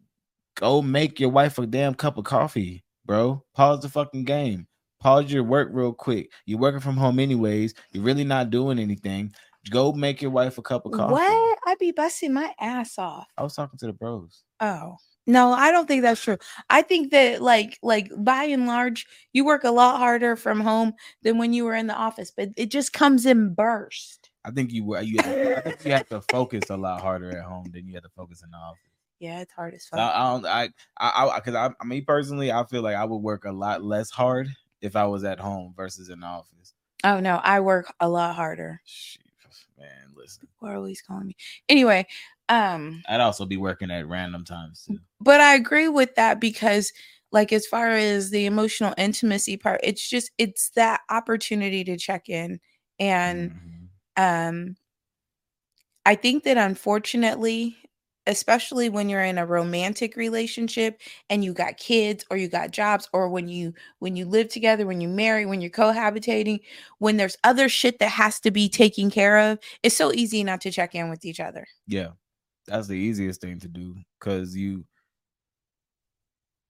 go 0.56 0.82
make 0.82 1.20
your 1.20 1.30
wife 1.30 1.58
a 1.58 1.66
damn 1.66 1.94
cup 1.94 2.18
of 2.18 2.26
coffee, 2.26 2.84
bro. 3.06 3.44
Pause 3.54 3.82
the 3.82 3.90
fucking 3.90 4.24
game. 4.24 4.68
Pause 5.02 5.32
your 5.32 5.44
work 5.44 5.70
real 5.72 5.94
quick. 5.94 6.32
You're 6.46 6.60
working 6.60 6.80
from 6.80 6.98
home 6.98 7.20
anyways. 7.20 7.74
You're 7.92 8.04
really 8.04 8.24
not 8.24 8.50
doing 8.50 8.80
anything. 8.80 9.34
Go 9.70 9.92
make 9.92 10.22
your 10.22 10.32
wife 10.32 10.58
a 10.58 10.62
cup 10.62 10.86
of 10.86 10.94
coffee. 10.94 11.14
What? 11.14 11.60
I'd 11.68 11.80
be 11.80 11.92
busting 11.92 12.34
my 12.34 12.54
ass 12.60 12.98
off. 12.98 13.28
I 13.38 13.44
was 13.44 13.56
talking 13.56 13.78
to 13.80 13.88
the 13.88 13.94
bros. 13.94 14.44
Oh. 14.60 14.96
No, 15.28 15.52
I 15.54 15.72
don't 15.72 15.88
think 15.88 16.04
that's 16.04 16.22
true. 16.22 16.38
I 16.70 16.82
think 16.82 17.12
that 17.12 17.42
like 17.42 17.80
like 17.82 18.12
by 18.18 18.44
and 18.44 18.68
large, 18.68 19.08
you 19.34 19.44
work 19.44 19.64
a 19.64 19.72
lot 19.72 19.98
harder 19.98 20.36
from 20.36 20.60
home 20.60 20.94
than 21.24 21.38
when 21.38 21.52
you 21.54 21.66
were 21.66 21.74
in 21.74 21.88
the 21.88 21.96
office, 21.96 22.32
but 22.32 22.50
it 22.56 22.70
just 22.70 22.94
comes 22.94 23.26
in 23.26 23.54
burst. 23.54 24.30
I 24.44 24.52
think 24.52 24.72
you 24.72 24.86
were 24.86 25.02
you. 25.02 25.18
I 25.20 25.62
think 25.62 25.84
you 25.84 25.92
have 25.94 26.08
to 26.10 26.22
focus 26.22 26.70
a 26.70 26.78
lot 26.78 27.02
harder 27.02 27.36
at 27.36 27.44
home 27.44 27.72
than 27.74 27.88
you 27.88 27.96
have 27.96 28.04
to 28.04 28.10
focus 28.10 28.44
in 28.44 28.52
the 28.52 28.58
office. 28.58 28.80
Yeah, 29.20 29.40
it's 29.42 29.54
hard 29.54 29.74
as 29.74 29.86
fuck. 29.86 30.00
I, 30.00 30.12
I 30.14 30.32
don't. 30.32 30.46
I 30.46 30.70
I 30.98 31.40
because 31.40 31.56
I, 31.56 31.72
I 31.80 31.86
mean 31.86 32.06
personally, 32.06 32.52
I 32.52 32.64
feel 32.66 32.84
like 32.84 32.96
I 32.96 33.06
would 33.06 33.18
work 33.18 33.46
a 33.46 33.52
lot 33.52 33.84
less 33.84 34.12
hard 34.12 34.50
if 34.82 34.96
I 34.96 35.06
was 35.06 35.24
at 35.24 35.40
home 35.40 35.74
versus 35.76 36.10
in 36.10 36.20
the 36.20 36.28
office. 36.28 36.76
Oh 37.04 37.20
no, 37.20 37.40
I 37.44 37.60
work 37.62 37.92
a 38.00 38.08
lot 38.08 38.36
harder. 38.36 38.82
Shit, 38.86 39.22
man, 39.80 40.14
listen. 40.16 40.42
People 40.42 40.68
are 40.68 40.76
always 40.76 41.02
calling 41.02 41.28
me. 41.28 41.36
Anyway, 41.70 42.06
um, 42.50 43.04
I'd 43.10 43.22
also 43.22 43.46
be 43.46 43.58
working 43.58 43.92
at 43.92 44.08
random 44.08 44.44
times 44.46 44.84
too. 44.88 45.00
but 45.20 45.42
I 45.42 45.56
agree 45.56 45.88
with 45.90 46.16
that 46.16 46.40
because 46.40 46.92
like 47.32 47.52
as 47.52 47.66
far 47.68 47.90
as 47.92 48.30
the 48.30 48.46
emotional 48.46 48.94
intimacy 48.98 49.58
part, 49.58 49.82
it's 49.84 50.08
just 50.08 50.32
it's 50.38 50.70
that 50.76 51.02
opportunity 51.10 51.84
to 51.84 51.98
check 51.98 52.30
in 52.30 52.60
and 53.00 53.52
Mhm. 53.52 53.88
um 54.18 54.76
i 56.06 56.16
think 56.16 56.44
that 56.44 56.58
unfortunately 56.58 57.76
especially 58.28 58.90
when 58.90 59.08
you're 59.08 59.22
in 59.24 59.38
a 59.38 59.46
romantic 59.46 60.16
relationship 60.16 61.00
and 61.30 61.44
you 61.44 61.54
got 61.54 61.78
kids 61.78 62.26
or 62.32 62.38
you 62.38 62.48
got 62.48 62.72
jobs 62.72 63.08
or 63.14 63.30
when 63.30 63.48
you 63.48 63.74
when 64.00 64.16
you 64.16 64.26
live 64.26 64.48
together 64.50 64.86
when 64.88 65.02
you 65.02 65.08
marry 65.08 65.46
when 65.46 65.62
you're 65.62 65.70
cohabitating 65.70 66.60
when 67.00 67.18
there's 67.18 67.38
other 67.44 67.70
shit 67.70 68.00
that 68.00 68.10
has 68.10 68.40
to 68.40 68.50
be 68.50 68.68
taken 68.70 69.12
care 69.12 69.38
of 69.52 69.60
it's 69.84 69.96
so 69.96 70.12
easy 70.14 70.44
not 70.44 70.62
to 70.62 70.72
check 70.72 70.96
in 70.96 71.10
with 71.10 71.26
each 71.26 71.40
other 71.40 71.68
Yeah, 71.88 72.12
that's 72.68 72.88
the 72.88 72.94
easiest 72.96 73.42
thing 73.42 73.60
to 73.60 73.68
do 73.68 73.96
because 74.20 74.56
you 74.56 74.86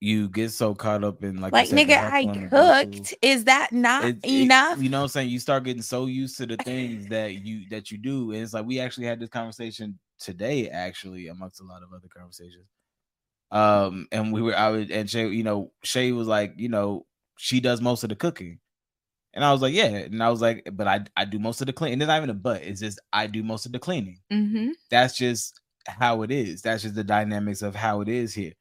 you 0.01 0.27
get 0.29 0.51
so 0.51 0.75
caught 0.75 1.03
up 1.03 1.23
in 1.23 1.39
like 1.39 1.53
like 1.53 1.67
said, 1.69 1.77
nigga 1.79 1.97
i 2.12 2.47
cooked 2.49 3.15
is 3.21 3.45
that 3.45 3.71
not 3.71 4.03
It- 4.03 4.19
it- 4.23 4.41
enough 4.43 4.77
you 4.81 4.89
know 4.89 4.99
what 4.99 5.03
I'm 5.03 5.10
saying? 5.10 5.29
You 5.29 5.39
start 5.39 5.63
getting 5.63 5.81
so 5.81 6.05
used 6.05 6.38
to 6.38 6.45
the 6.45 6.58
things 6.58 7.08
that 7.10 7.34
you 7.34 7.67
that 7.69 7.89
you 7.91 7.97
do. 7.97 8.31
And 8.31 8.41
it's 8.41 8.53
like 8.53 8.65
we 8.65 8.79
actually 8.79 9.08
had 9.08 9.19
this 9.19 9.29
conversation 9.29 9.97
today, 10.19 10.69
actually, 10.69 11.27
amongst 11.29 11.62
a 11.62 11.63
lot 11.63 11.81
of 11.81 11.89
other 11.93 12.08
conversations. 12.15 12.67
Um, 13.51 14.08
and 14.12 14.34
we 14.34 14.41
were 14.41 14.55
I 14.55 14.69
would 14.69 14.91
and 14.91 15.10
Shay, 15.10 15.27
you 15.29 15.43
know, 15.43 15.71
Shay 15.84 16.12
was 16.12 16.27
like, 16.27 16.53
you 16.58 16.69
know, 16.69 17.05
she 17.38 17.60
does 17.62 17.81
most 17.81 18.03
of 18.03 18.10
the 18.10 18.15
cooking. 18.15 18.60
And 19.34 19.43
I 19.43 19.51
was 19.51 19.62
like, 19.62 19.73
yeah. 19.73 19.86
And 19.86 20.21
I 20.21 20.29
was 20.29 20.41
like, 20.41 20.67
but 20.73 20.88
I 20.88 21.05
I 21.15 21.25
do 21.25 21.39
most 21.39 21.62
of 21.62 21.67
the 21.67 21.73
cleaning. 21.73 22.01
It's 22.01 22.08
not 22.08 22.17
even 22.17 22.29
a 22.29 22.34
but, 22.34 22.62
it's 22.63 22.81
just 22.81 22.99
I 23.13 23.27
do 23.27 23.43
most 23.43 23.65
of 23.65 23.71
the 23.71 23.79
cleaning. 23.79 24.19
mm-hmm. 24.31 24.69
That's 24.91 25.17
just 25.17 25.60
how 25.87 26.21
it 26.23 26.31
is. 26.31 26.61
That's 26.61 26.83
just 26.83 26.95
the 26.95 27.03
dynamics 27.03 27.61
of 27.61 27.75
how 27.75 28.01
it 28.01 28.09
is 28.09 28.33
here. 28.33 28.53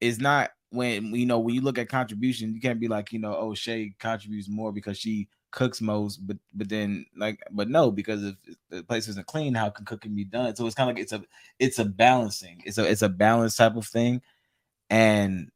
It's 0.00 0.18
not 0.20 0.50
when 0.70 1.14
you 1.14 1.26
know 1.26 1.38
when 1.38 1.54
you 1.54 1.60
look 1.60 1.78
at 1.78 1.88
contribution, 1.88 2.54
you 2.54 2.60
can't 2.60 2.80
be 2.80 2.88
like, 2.88 3.12
you 3.12 3.18
know, 3.18 3.36
oh 3.36 3.54
Shay 3.54 3.94
contributes 3.98 4.48
more 4.48 4.72
because 4.72 4.98
she 4.98 5.28
cooks 5.52 5.80
most, 5.80 6.26
but 6.26 6.36
but 6.52 6.68
then 6.68 7.06
like, 7.16 7.40
but 7.52 7.68
no, 7.68 7.90
because 7.90 8.24
if 8.24 8.34
the 8.70 8.82
place 8.82 9.08
isn't 9.08 9.26
clean, 9.26 9.54
how 9.54 9.70
can 9.70 9.84
cooking 9.84 10.14
be 10.14 10.24
done? 10.24 10.54
So 10.56 10.66
it's 10.66 10.74
kind 10.74 10.90
of 10.90 10.96
like 10.96 11.02
it's 11.02 11.12
a 11.12 11.22
it's 11.58 11.78
a 11.78 11.84
balancing. 11.84 12.62
It's 12.66 12.78
a 12.78 12.90
it's 12.90 13.02
a 13.02 13.08
balance 13.08 13.56
type 13.56 13.76
of 13.76 13.86
thing, 13.86 14.20
and 14.90 15.50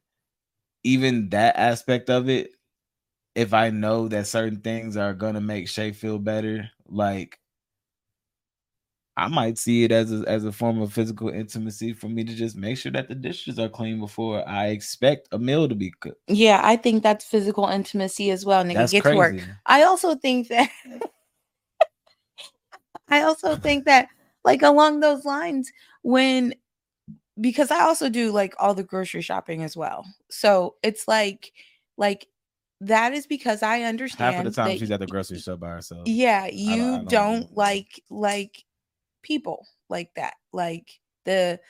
even 0.84 1.30
that 1.30 1.56
aspect 1.56 2.10
of 2.10 2.28
it, 2.28 2.52
if 3.34 3.54
I 3.54 3.70
know 3.70 4.08
that 4.08 4.26
certain 4.26 4.60
things 4.60 4.96
are 4.96 5.14
gonna 5.14 5.40
make 5.40 5.68
Shay 5.68 5.92
feel 5.92 6.18
better, 6.18 6.70
like 6.88 7.38
I 9.18 9.26
might 9.28 9.58
see 9.58 9.84
it 9.84 9.92
as 9.92 10.12
a, 10.12 10.24
as 10.28 10.44
a 10.44 10.52
form 10.52 10.80
of 10.80 10.92
physical 10.92 11.28
intimacy 11.28 11.92
for 11.92 12.08
me 12.08 12.22
to 12.24 12.34
just 12.34 12.56
make 12.56 12.78
sure 12.78 12.92
that 12.92 13.08
the 13.08 13.14
dishes 13.14 13.58
are 13.58 13.68
clean 13.68 13.98
before 13.98 14.48
I 14.48 14.68
expect 14.68 15.28
a 15.32 15.38
meal 15.38 15.68
to 15.68 15.74
be 15.74 15.90
cooked. 16.00 16.20
yeah 16.28 16.60
i 16.62 16.76
think 16.76 17.02
that's 17.02 17.24
physical 17.24 17.66
intimacy 17.66 18.30
as 18.30 18.44
well 18.46 18.62
nigga 18.64 18.74
That's 18.74 18.92
get 18.92 19.02
crazy. 19.02 19.14
to 19.14 19.18
work 19.18 19.34
I 19.66 19.82
also 19.82 20.14
think 20.14 20.48
that 20.48 20.70
I 23.08 23.22
also 23.22 23.56
think 23.56 23.84
that 23.86 24.08
like 24.44 24.62
along 24.62 25.00
those 25.00 25.24
lines 25.24 25.70
when 26.02 26.54
because 27.40 27.70
I 27.70 27.80
also 27.82 28.08
do 28.08 28.32
like 28.32 28.54
all 28.58 28.74
the 28.74 28.82
grocery 28.84 29.22
shopping 29.22 29.62
as 29.62 29.76
well. 29.76 30.04
So 30.30 30.74
it's 30.82 31.06
like 31.08 31.52
like 31.96 32.26
that 32.80 33.12
is 33.12 33.26
because 33.26 33.62
I 33.62 33.82
understand 33.82 34.34
Half 34.34 34.46
of 34.46 34.52
the 34.52 34.56
time 34.56 34.70
that 34.70 34.78
she's 34.78 34.90
at 34.90 35.00
the 35.00 35.06
grocery 35.06 35.38
store 35.38 35.56
by 35.56 35.68
herself. 35.70 36.02
yeah, 36.06 36.44
I 36.44 36.50
you 36.52 36.76
don't 36.76 37.08
do 37.08 37.16
don't 37.16 37.56
like 37.56 38.02
like 38.10 38.64
people 39.28 39.66
like 39.88 40.10
that. 40.16 40.34
Like 40.52 40.98
the 41.24 41.60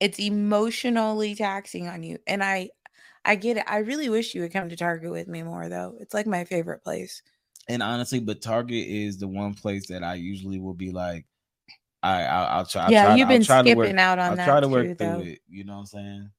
it's 0.00 0.18
emotionally 0.18 1.34
taxing 1.36 1.86
on 1.86 2.02
you. 2.02 2.18
And 2.26 2.42
I 2.42 2.70
I 3.24 3.36
get 3.36 3.58
it. 3.58 3.64
I 3.68 3.78
really 3.78 4.08
wish 4.08 4.34
you 4.34 4.40
would 4.42 4.52
come 4.52 4.68
to 4.68 4.76
Target 4.76 5.12
with 5.12 5.28
me 5.28 5.42
more 5.44 5.68
though. 5.68 5.94
It's 6.00 6.14
like 6.14 6.26
my 6.26 6.44
favorite 6.44 6.82
place. 6.82 7.22
And 7.68 7.82
honestly, 7.82 8.18
but 8.18 8.42
Target 8.42 8.88
is 8.88 9.18
the 9.18 9.28
one 9.28 9.54
place 9.54 9.86
that 9.86 10.02
I 10.02 10.14
usually 10.14 10.58
will 10.58 10.74
be 10.74 10.90
like, 10.90 11.26
I 12.02 12.24
I'll, 12.24 12.58
I'll 12.58 12.66
try. 12.66 12.84
I'll 12.84 12.90
yeah, 12.90 13.04
try, 13.04 13.16
you've 13.16 13.28
I'll 13.28 13.38
been 13.38 13.42
to 13.44 13.52
work, 13.52 13.86
skipping 13.86 13.98
out 14.00 14.18
on 14.18 14.30
I'll 14.30 14.36
that 14.36 14.44
try 14.44 14.58
to 14.60 14.66
too, 14.66 14.72
work 14.72 14.98
though. 14.98 15.20
through 15.20 15.30
it. 15.30 15.38
You 15.48 15.64
know 15.64 15.74
what 15.74 15.80
I'm 15.80 15.86
saying? 15.86 16.30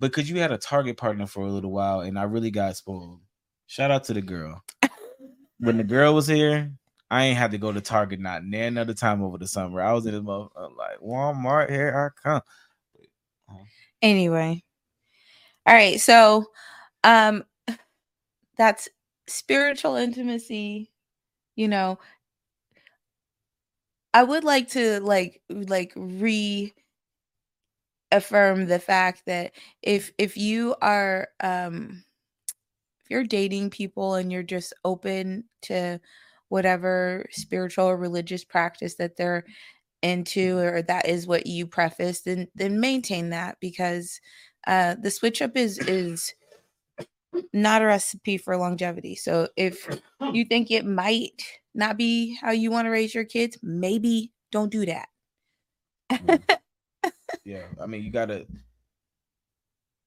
But 0.00 0.10
because 0.10 0.28
you 0.28 0.40
had 0.40 0.50
a 0.50 0.58
Target 0.58 0.96
partner 0.96 1.26
for 1.26 1.46
a 1.46 1.50
little 1.50 1.70
while, 1.70 2.00
and 2.00 2.18
I 2.18 2.24
really 2.24 2.50
got 2.50 2.76
spoiled. 2.76 3.20
Shout 3.66 3.90
out 3.90 4.04
to 4.04 4.14
the 4.14 4.22
girl. 4.22 4.64
when 5.58 5.76
the 5.76 5.84
girl 5.84 6.14
was 6.14 6.26
here, 6.26 6.72
I 7.10 7.24
ain't 7.24 7.38
had 7.38 7.52
to 7.52 7.58
go 7.58 7.72
to 7.72 7.80
Target 7.80 8.20
not 8.20 8.44
near 8.44 8.66
another 8.66 8.94
time 8.94 9.22
over 9.22 9.38
the 9.38 9.46
summer. 9.46 9.80
I 9.80 9.92
was 9.92 10.06
in 10.06 10.14
the 10.14 10.22
motherfucker 10.22 10.76
like 10.76 10.98
Walmart. 11.00 11.70
Here 11.70 12.12
I 12.14 12.22
come. 12.22 12.42
anyway 14.02 14.62
all 15.66 15.74
right 15.74 16.00
so 16.00 16.44
um 17.04 17.44
that's 18.56 18.88
spiritual 19.26 19.96
intimacy 19.96 20.90
you 21.56 21.66
know 21.68 21.98
i 24.14 24.22
would 24.22 24.44
like 24.44 24.68
to 24.68 25.00
like 25.00 25.42
like 25.48 25.92
re 25.96 26.72
affirm 28.12 28.66
the 28.66 28.78
fact 28.78 29.22
that 29.26 29.52
if 29.82 30.12
if 30.16 30.36
you 30.36 30.74
are 30.80 31.28
um 31.40 32.02
if 33.02 33.10
you're 33.10 33.24
dating 33.24 33.68
people 33.68 34.14
and 34.14 34.32
you're 34.32 34.42
just 34.42 34.72
open 34.84 35.44
to 35.62 36.00
whatever 36.48 37.26
spiritual 37.30 37.86
or 37.86 37.96
religious 37.96 38.44
practice 38.44 38.96
that 38.96 39.16
they're 39.16 39.44
into 40.02 40.58
or 40.58 40.82
that 40.82 41.08
is 41.08 41.26
what 41.26 41.46
you 41.46 41.66
preface 41.66 42.20
then 42.20 42.46
then 42.54 42.78
maintain 42.78 43.30
that 43.30 43.56
because 43.60 44.20
uh 44.66 44.94
the 45.02 45.10
switch 45.10 45.42
up 45.42 45.56
is 45.56 45.78
is 45.78 46.34
not 47.52 47.82
a 47.82 47.86
recipe 47.86 48.38
for 48.38 48.56
longevity 48.56 49.16
so 49.16 49.48
if 49.56 49.88
you 50.32 50.44
think 50.44 50.70
it 50.70 50.86
might 50.86 51.42
not 51.74 51.96
be 51.96 52.36
how 52.40 52.52
you 52.52 52.70
want 52.70 52.86
to 52.86 52.90
raise 52.90 53.14
your 53.14 53.24
kids 53.24 53.58
maybe 53.62 54.30
don't 54.52 54.70
do 54.70 54.86
that 54.86 55.08
Yeah, 57.44 57.64
I 57.80 57.86
mean 57.86 58.02
you 58.02 58.10
gotta. 58.10 58.46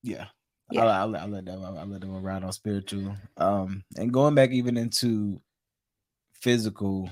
Yeah, 0.04 0.27
Yeah. 0.69 0.84
I'll, 0.84 0.89
I'll, 0.89 1.15
I'll 1.17 1.27
let 1.27 1.45
that. 1.45 1.54
I'll 1.54 1.88
let 1.88 2.01
them 2.01 2.21
ride 2.21 2.43
on 2.43 2.51
spiritual. 2.54 3.15
Um, 3.38 3.84
and 3.97 4.13
going 4.13 4.36
back 4.36 4.51
even 4.51 4.77
into 4.77 5.41
physical, 6.41 7.10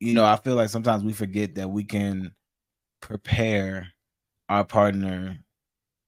you 0.00 0.14
know, 0.14 0.22
mm. 0.22 0.32
I 0.32 0.36
feel 0.36 0.56
like 0.56 0.70
sometimes 0.70 1.04
we 1.04 1.12
forget 1.12 1.54
that 1.56 1.70
we 1.70 1.84
can 1.84 2.32
prepare 3.00 3.88
our 4.48 4.64
partner 4.64 5.38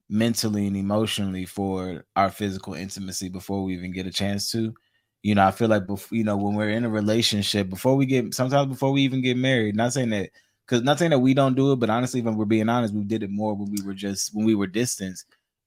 mentally 0.08 0.66
and 0.66 0.76
emotionally 0.76 1.46
for 1.46 2.04
our 2.16 2.30
physical 2.30 2.74
intimacy 2.74 3.28
before 3.28 3.64
we 3.64 3.74
even 3.74 3.92
get 3.92 4.06
a 4.06 4.12
chance 4.12 4.50
to. 4.52 4.74
You 5.22 5.34
know, 5.34 5.46
I 5.46 5.50
feel 5.50 5.68
like 5.68 5.86
before 5.86 6.16
you 6.16 6.24
know 6.24 6.36
when 6.36 6.54
we're 6.54 6.70
in 6.70 6.84
a 6.84 6.90
relationship, 6.90 7.70
before 7.70 7.96
we 7.96 8.06
get 8.06 8.34
sometimes 8.34 8.68
before 8.68 8.92
we 8.92 9.02
even 9.02 9.22
get 9.22 9.36
married. 9.36 9.76
Not 9.76 9.92
saying 9.94 10.10
that 10.10 10.30
because 10.66 10.82
not 10.82 10.98
saying 10.98 11.12
that 11.12 11.18
we 11.20 11.32
don't 11.34 11.56
do 11.56 11.72
it, 11.72 11.76
but 11.76 11.90
honestly, 11.90 12.20
when 12.20 12.36
we're 12.36 12.44
being 12.44 12.68
honest, 12.68 12.94
we 12.94 13.04
did 13.04 13.22
it 13.22 13.30
more 13.30 13.54
when 13.54 13.70
we 13.70 13.82
were 13.82 13.94
just 13.94 14.34
when 14.34 14.44
we 14.44 14.54
were 14.54 14.66
distant. 14.66 15.18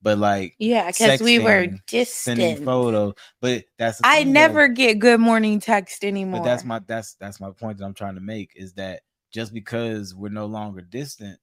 But 0.01 0.17
like 0.19 0.55
yeah 0.59 0.91
because 0.91 1.21
we 1.21 1.39
were 1.39 1.67
distant 1.87 2.63
photos, 2.63 3.13
but 3.41 3.65
that's 3.77 3.99
i 4.03 4.23
never 4.23 4.67
get 4.67 4.99
good 4.99 5.19
morning 5.19 5.59
text 5.59 6.03
anymore 6.03 6.39
But 6.39 6.45
that's 6.45 6.63
my 6.63 6.79
that's 6.85 7.15
that's 7.15 7.39
my 7.39 7.51
point 7.51 7.77
that 7.79 7.85
I'm 7.85 7.93
trying 7.93 8.15
to 8.15 8.21
make 8.21 8.51
is 8.55 8.73
that 8.73 9.01
just 9.31 9.53
because 9.53 10.15
we're 10.15 10.29
no 10.29 10.45
longer 10.45 10.81
distant, 10.81 11.39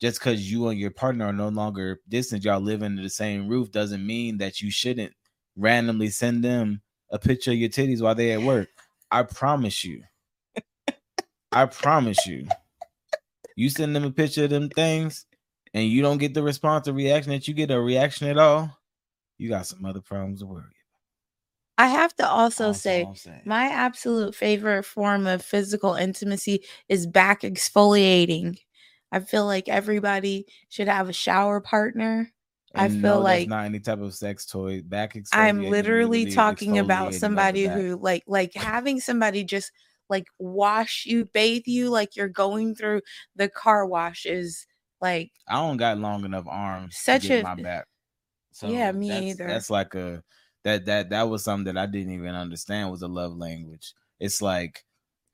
just 0.00 0.20
because 0.20 0.50
you 0.50 0.68
and 0.68 0.78
your 0.78 0.90
partner 0.90 1.26
are 1.26 1.32
no 1.32 1.48
longer 1.48 2.00
distant, 2.08 2.44
y'all 2.44 2.60
live 2.60 2.82
under 2.82 3.02
the 3.02 3.10
same 3.10 3.48
roof, 3.48 3.70
doesn't 3.70 4.06
mean 4.06 4.38
that 4.38 4.60
you 4.60 4.70
shouldn't 4.70 5.12
randomly 5.56 6.08
send 6.08 6.44
them 6.44 6.80
a 7.10 7.18
picture 7.18 7.50
of 7.50 7.56
your 7.56 7.68
titties 7.68 8.00
while 8.00 8.14
they 8.14 8.32
at 8.32 8.42
work. 8.42 8.68
I 9.10 9.22
promise 9.24 9.84
you. 9.84 10.02
I 11.52 11.66
promise 11.66 12.26
you. 12.26 12.46
You 13.56 13.70
send 13.70 13.96
them 13.96 14.04
a 14.04 14.10
picture 14.10 14.44
of 14.44 14.50
them 14.50 14.68
things, 14.68 15.26
and 15.78 15.88
you 15.88 16.02
don't 16.02 16.18
get 16.18 16.34
the 16.34 16.42
response 16.42 16.88
or 16.88 16.92
reaction 16.92 17.30
that 17.32 17.46
you 17.46 17.54
get 17.54 17.70
a 17.70 17.80
reaction 17.80 18.28
at 18.28 18.38
all. 18.38 18.76
You 19.38 19.48
got 19.48 19.66
some 19.66 19.84
other 19.84 20.00
problems 20.00 20.40
to 20.40 20.46
worry. 20.46 20.60
about. 20.60 20.72
i 21.78 21.86
have 21.86 22.14
to 22.16 22.28
also 22.28 22.68
That's 22.68 22.80
say 22.80 23.02
all 23.04 23.10
I'm 23.10 23.16
saying. 23.16 23.42
My 23.44 23.66
absolute 23.66 24.34
favorite 24.34 24.84
form 24.84 25.26
of 25.26 25.42
physical 25.42 25.94
intimacy 25.94 26.64
is 26.88 27.06
back 27.06 27.42
exfoliating. 27.42 28.58
I 29.12 29.20
feel 29.20 29.46
like 29.46 29.68
everybody 29.68 30.46
should 30.68 30.88
have 30.88 31.08
a 31.08 31.14
shower 31.14 31.60
partner. 31.60 32.30
I 32.74 32.88
feel 32.88 33.00
no, 33.00 33.20
like 33.20 33.48
not 33.48 33.64
any 33.64 33.80
type 33.80 34.00
of 34.00 34.14
sex 34.14 34.44
toy. 34.44 34.82
Back 34.82 35.14
exfoliating. 35.14 35.28
I'm 35.32 35.62
literally 35.62 36.32
talking 36.32 36.78
about 36.78 37.14
somebody 37.14 37.66
who 37.66 37.96
like 37.96 38.24
like 38.26 38.52
having 38.54 39.00
somebody 39.00 39.44
just 39.44 39.72
like 40.10 40.26
wash 40.38 41.06
you, 41.06 41.24
bathe 41.26 41.64
you 41.66 41.88
like 41.90 42.16
you're 42.16 42.28
going 42.28 42.74
through 42.74 43.00
the 43.36 43.48
car 43.48 43.86
wash 43.86 44.26
is 44.26 44.66
like 45.00 45.30
I 45.48 45.54
don't 45.56 45.76
got 45.76 45.98
long 45.98 46.24
enough 46.24 46.46
arms 46.48 46.96
Such 46.98 47.22
to 47.22 47.28
get 47.28 47.40
a- 47.40 47.44
my 47.44 47.54
back. 47.54 47.86
So 48.52 48.68
yeah, 48.68 48.90
me 48.92 49.08
that's, 49.08 49.22
either. 49.22 49.46
That's 49.46 49.70
like 49.70 49.94
a 49.94 50.22
that 50.64 50.86
that 50.86 51.10
that 51.10 51.28
was 51.28 51.44
something 51.44 51.72
that 51.74 51.80
I 51.80 51.86
didn't 51.86 52.12
even 52.12 52.34
understand 52.34 52.90
was 52.90 53.02
a 53.02 53.08
love 53.08 53.36
language. 53.36 53.92
It's 54.18 54.42
like 54.42 54.84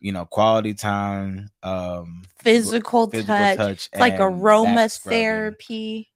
you 0.00 0.12
know, 0.12 0.26
quality 0.26 0.74
time, 0.74 1.48
um, 1.62 2.24
physical, 2.38 3.08
physical 3.08 3.34
touch, 3.34 3.56
touch, 3.56 3.88
like 3.98 4.16
aromatherapy 4.16 6.08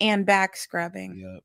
and 0.00 0.24
back 0.24 0.56
scrubbing. 0.56 1.16
Yep. 1.18 1.42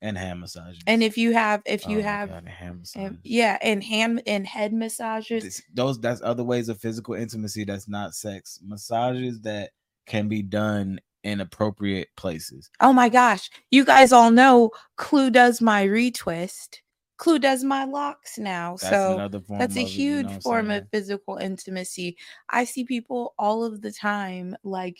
And 0.00 0.16
hand 0.16 0.40
massages. 0.40 0.80
And 0.86 1.02
if 1.02 1.18
you 1.18 1.32
have, 1.34 1.60
if 1.66 1.86
Oh 1.86 1.90
you 1.90 1.96
my 1.98 2.02
have, 2.04 2.28
God, 2.30 2.46
hand 2.46 2.88
and- 2.94 3.18
yeah, 3.24 3.58
and 3.60 3.82
hand 3.82 4.22
and 4.26 4.46
head 4.46 4.72
massages. 4.72 5.42
This- 5.42 5.62
those 5.74 6.00
that's 6.00 6.22
other 6.22 6.44
ways 6.44 6.68
of 6.68 6.80
physical 6.80 7.14
intimacy 7.14 7.64
that's 7.64 7.88
not 7.88 8.14
sex. 8.14 8.60
Massages 8.64 9.40
that 9.40 9.70
can 10.08 10.28
be 10.28 10.42
done 10.42 10.98
in 11.24 11.40
appropriate 11.40 12.08
places. 12.16 12.70
Oh 12.80 12.92
my 12.92 13.08
gosh. 13.08 13.50
You 13.70 13.84
guys 13.84 14.12
all 14.12 14.30
know 14.30 14.70
Clue 14.96 15.30
does 15.30 15.60
my 15.60 15.86
retwist. 15.86 16.78
Clue 17.18 17.38
does 17.38 17.64
my 17.64 17.84
locks 17.84 18.38
now. 18.38 18.76
That's 18.80 18.90
so 18.90 19.28
that's 19.48 19.76
a 19.76 19.80
it, 19.80 19.90
you 19.90 20.22
know 20.22 20.28
huge 20.28 20.42
form 20.42 20.70
of 20.70 20.88
physical 20.90 21.36
intimacy. 21.36 22.16
I 22.48 22.64
see 22.64 22.84
people 22.84 23.34
all 23.38 23.64
of 23.64 23.82
the 23.82 23.92
time 23.92 24.56
like 24.62 24.96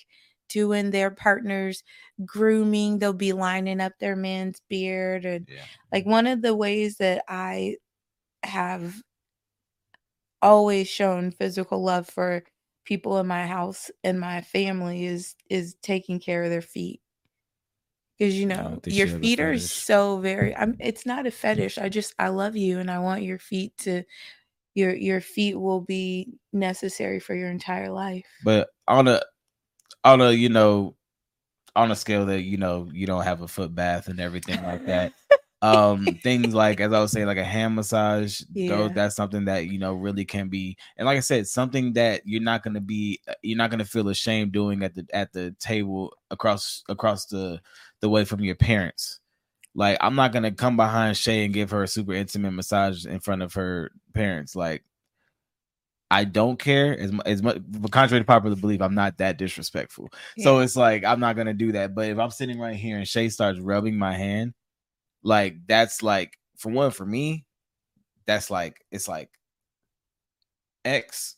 doing 0.49 0.91
their 0.91 1.11
partners 1.13 1.85
grooming. 2.25 2.99
They'll 2.99 3.13
be 3.13 3.33
lining 3.33 3.81
up 3.81 3.93
their 3.99 4.17
man's 4.17 4.61
beard 4.69 5.25
and 5.25 5.47
yeah. 5.49 5.63
like 5.93 6.07
one 6.07 6.27
of 6.27 6.43
the 6.43 6.57
ways 6.57 6.97
that 6.97 7.23
I 7.29 7.77
have 8.43 9.01
always 10.43 10.89
shown 10.89 11.31
physical 11.31 11.83
love 11.83 12.09
for 12.09 12.43
people 12.89 13.19
in 13.19 13.27
my 13.27 13.47
house 13.47 13.91
and 14.03 14.19
my 14.19 14.41
family 14.41 15.05
is 15.05 15.37
is 15.51 15.75
taking 15.83 16.19
care 16.19 16.43
of 16.43 16.49
their 16.49 16.63
feet 16.63 17.03
because 18.19 18.35
you 18.35 18.47
know 18.47 18.81
your 18.87 19.07
she 19.07 19.13
has 19.13 19.15
a 19.15 19.19
feet 19.21 19.41
are 19.41 19.59
so 19.59 20.19
very 20.21 20.57
i'm 20.57 20.75
it's 20.81 21.05
not 21.05 21.27
a 21.27 21.31
fetish 21.31 21.77
i 21.77 21.87
just 21.87 22.15
i 22.19 22.29
love 22.29 22.57
you 22.57 22.79
and 22.79 22.91
i 22.91 22.99
want 22.99 23.23
your 23.23 23.39
feet 23.39 23.77
to 23.77 24.03
your 24.75 24.97
your 24.97 25.21
feet 25.21 25.55
will 25.61 25.83
be 25.83 26.33
necessary 26.55 27.21
for 27.21 27.35
your 27.35 27.51
entire 27.51 27.91
life 27.91 28.25
But 28.43 28.71
on 28.89 29.07
a 29.07 29.21
on 30.03 30.23
a 30.23 30.31
you 30.33 30.49
know 30.49 30.97
on 31.77 31.91
a 31.91 31.97
scale 31.97 32.25
that 32.25 32.41
you 32.41 32.57
know 32.57 32.89
you 32.91 33.07
don't 33.07 33.25
have 33.25 33.43
a 33.43 33.49
foot 33.49 33.75
bath 33.75 34.09
and 34.09 34.19
everything 34.19 34.63
like 34.65 34.87
that. 34.87 35.13
um 35.63 36.05
things 36.23 36.55
like 36.55 36.81
as 36.81 36.93
I 36.93 37.01
was 37.01 37.11
saying, 37.13 37.27
like 37.27 37.39
a 37.39 37.45
hand 37.45 37.75
massage, 37.75 38.43
Yeah. 38.53 38.77
those 38.77 38.93
that's 38.93 39.17
something 39.17 39.45
that 39.47 39.67
you 39.67 39.79
know 39.79 39.95
really 39.95 40.25
can 40.25 40.49
be 40.49 40.77
and 40.97 41.07
like 41.07 41.17
I 41.17 41.21
said, 41.21 41.47
something 41.49 41.93
that 41.95 42.23
you're 42.25 42.43
not 42.43 42.63
gonna 42.63 42.81
be 42.81 43.21
uh, 43.29 43.35
you're 43.43 43.59
not 43.59 43.71
gonna 43.71 43.85
feel 43.85 44.09
ashamed 44.09 44.53
doing 44.53 44.83
at 44.83 44.95
the 44.95 45.07
at 45.13 45.33
the 45.33 45.55
table 45.59 46.13
across 46.31 46.83
across 46.89 47.27
the 47.27 47.61
the 48.01 48.09
way 48.09 48.25
from 48.25 48.41
your 48.41 48.55
parents. 48.55 49.21
Like 49.75 49.99
I'm 50.01 50.15
not 50.15 50.33
gonna 50.33 50.53
come 50.53 50.77
behind 50.77 51.17
Shay 51.17 51.45
and 51.45 51.55
give 51.55 51.71
her 51.73 51.83
a 51.83 51.89
super 51.89 52.13
intimate 52.13 52.53
massage 52.53 53.05
in 53.07 53.21
front 53.21 53.43
of 53.43 53.55
her 53.55 53.91
parents. 54.15 54.55
Like 54.57 54.85
I 56.11 56.25
don't 56.25 56.59
care 56.59 56.99
as 56.99 57.13
mu- 57.13 57.21
as 57.27 57.43
much. 57.43 57.59
But 57.69 57.91
contrary 57.93 58.23
to 58.23 58.27
popular 58.27 58.57
belief, 58.57 58.81
I'm 58.81 58.95
not 58.95 59.19
that 59.19 59.37
disrespectful. 59.37 60.09
So 60.39 60.61
it's 60.61 60.75
like 60.77 61.05
I'm 61.05 61.21
not 61.21 61.37
gonna 61.37 61.53
do 61.53 61.73
that. 61.73 61.95
But 61.95 62.07
if 62.07 62.19
I'm 62.19 62.31
sitting 62.31 62.59
right 62.59 62.77
here 62.77 62.97
and 62.97 63.07
Shay 63.07 63.29
starts 63.29 63.59
rubbing 63.61 63.99
my 63.99 64.15
hand, 64.15 64.55
like 65.23 65.57
that's 65.67 66.03
like 66.03 66.39
for 66.57 66.71
one 66.71 66.91
for 66.91 67.07
me, 67.07 67.45
that's 68.27 68.51
like 68.51 68.85
it's 68.91 69.09
like 69.09 69.31
X 70.85 71.37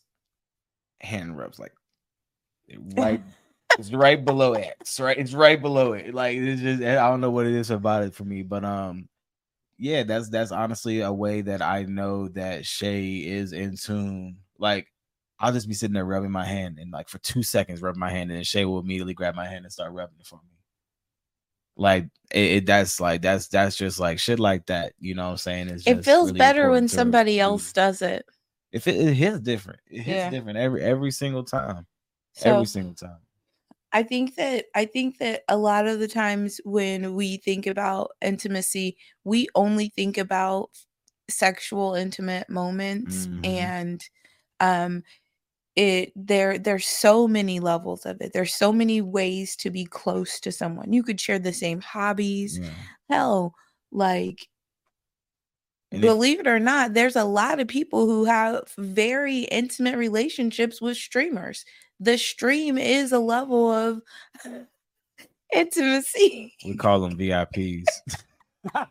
hand 0.99 1.37
rubs 1.37 1.59
like 1.59 1.73
right. 2.95 3.21
it's 3.79 3.91
right 3.93 4.23
below 4.23 4.53
X, 4.53 4.99
right? 4.99 5.17
It's 5.17 5.33
right 5.33 5.61
below 5.61 5.93
it. 5.93 6.13
Like 6.13 6.37
it's 6.37 6.61
just 6.61 6.81
I 6.81 7.09
don't 7.09 7.21
know 7.21 7.31
what 7.31 7.47
it 7.47 7.53
is 7.53 7.71
about 7.71 8.03
it 8.03 8.13
for 8.13 8.25
me, 8.25 8.43
but 8.43 8.63
um, 8.63 9.07
yeah, 9.77 10.03
that's 10.03 10.29
that's 10.29 10.51
honestly 10.51 11.01
a 11.01 11.11
way 11.11 11.41
that 11.41 11.61
I 11.61 11.83
know 11.83 12.27
that 12.29 12.65
Shay 12.65 13.15
is 13.17 13.53
in 13.53 13.77
tune. 13.77 14.37
Like 14.59 14.87
I'll 15.39 15.53
just 15.53 15.67
be 15.67 15.73
sitting 15.73 15.93
there 15.93 16.05
rubbing 16.05 16.31
my 16.31 16.45
hand 16.45 16.77
and 16.79 16.91
like 16.91 17.09
for 17.09 17.17
two 17.19 17.43
seconds 17.43 17.81
rub 17.81 17.95
my 17.95 18.11
hand, 18.11 18.29
and 18.29 18.37
then 18.37 18.43
Shay 18.43 18.65
will 18.65 18.79
immediately 18.79 19.13
grab 19.13 19.35
my 19.35 19.47
hand 19.47 19.65
and 19.65 19.73
start 19.73 19.93
rubbing 19.93 20.17
it 20.19 20.27
for 20.27 20.35
me. 20.35 20.60
Like 21.81 22.05
it, 22.31 22.51
it 22.51 22.65
that's 22.67 22.99
like 22.99 23.21
that's 23.23 23.47
that's 23.47 23.75
just 23.75 23.99
like 23.99 24.19
shit 24.19 24.39
like 24.39 24.67
that. 24.67 24.93
You 24.99 25.15
know 25.15 25.25
what 25.25 25.31
I'm 25.31 25.37
saying? 25.37 25.69
It's 25.69 25.87
it 25.87 26.03
feels 26.05 26.27
really 26.27 26.39
better 26.39 26.69
when 26.69 26.83
to 26.83 26.89
somebody 26.89 27.39
else 27.39 27.73
does 27.73 28.01
it 28.01 28.25
If 28.71 28.87
it, 28.87 28.95
it 28.95 29.13
hits 29.15 29.39
different, 29.39 29.79
it 29.89 30.01
hits 30.01 30.23
Yeah. 30.23 30.29
different 30.29 30.57
every 30.57 30.81
every 30.83 31.11
single 31.11 31.43
time. 31.43 31.87
so 32.33 32.51
every 32.51 32.65
single 32.65 32.93
time. 32.95 33.19
I 33.93 34.03
think 34.03 34.35
that 34.35 34.65
I 34.75 34.85
think 34.85 35.17
that 35.19 35.41
a 35.49 35.57
lot 35.57 35.87
of 35.87 35.99
the 35.99 36.07
times 36.07 36.61
when 36.63 37.15
we 37.15 37.37
think 37.37 37.67
about 37.67 38.11
intimacy, 38.21 38.97
we 39.23 39.47
only 39.55 39.89
think 39.89 40.17
about 40.17 40.69
sexual 41.29 41.95
intimate 41.95 42.49
moments 42.49 43.27
Mhm. 43.27 43.45
and 43.45 44.01
um 44.59 45.03
it 45.81 46.11
there 46.15 46.59
there's 46.59 46.85
so 46.85 47.27
many 47.27 47.59
levels 47.59 48.05
of 48.05 48.21
it. 48.21 48.33
There's 48.33 48.53
so 48.53 48.71
many 48.71 49.01
ways 49.01 49.55
to 49.57 49.71
be 49.71 49.85
close 49.85 50.39
to 50.41 50.51
someone. 50.51 50.93
You 50.93 51.01
could 51.03 51.19
share 51.19 51.39
the 51.39 51.53
same 51.53 51.81
hobbies. 51.81 52.59
Yeah. 52.59 52.69
Hell, 53.09 53.55
like 53.91 54.47
And 55.91 56.03
if- 56.03 56.07
believe 56.09 56.39
it 56.39 56.47
or 56.47 56.59
not, 56.59 56.93
there's 56.93 57.15
a 57.15 57.23
lot 57.25 57.59
of 57.59 57.67
people 57.67 58.05
who 58.05 58.25
have 58.25 58.63
very 58.77 59.39
intimate 59.45 59.97
relationships 59.97 60.79
with 60.81 60.97
streamers. 60.97 61.65
The 61.99 62.17
stream 62.17 62.77
is 62.77 63.11
a 63.11 63.19
level 63.19 63.71
of 63.71 64.01
intimacy. 65.53 66.53
We 66.65 66.75
call 66.75 67.01
them 67.01 67.17
VIPs. 67.17 67.85
All 68.75 68.85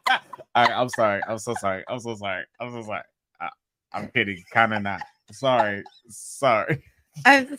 right, 0.57 0.70
I'm 0.70 0.88
sorry. 0.90 1.20
I'm 1.29 1.38
so 1.38 1.55
sorry. 1.61 1.85
I'm 1.88 2.00
so 2.00 2.14
sorry. 2.16 2.44
I'm 2.61 2.72
so 2.72 2.83
sorry. 2.83 3.03
I, 3.40 3.48
I'm 3.92 4.09
kidding. 4.09 4.42
Kind 4.53 4.74
of 4.74 4.83
not. 4.83 5.03
Sorry. 5.31 5.85
Sorry. 6.09 6.83
I'm 7.25 7.59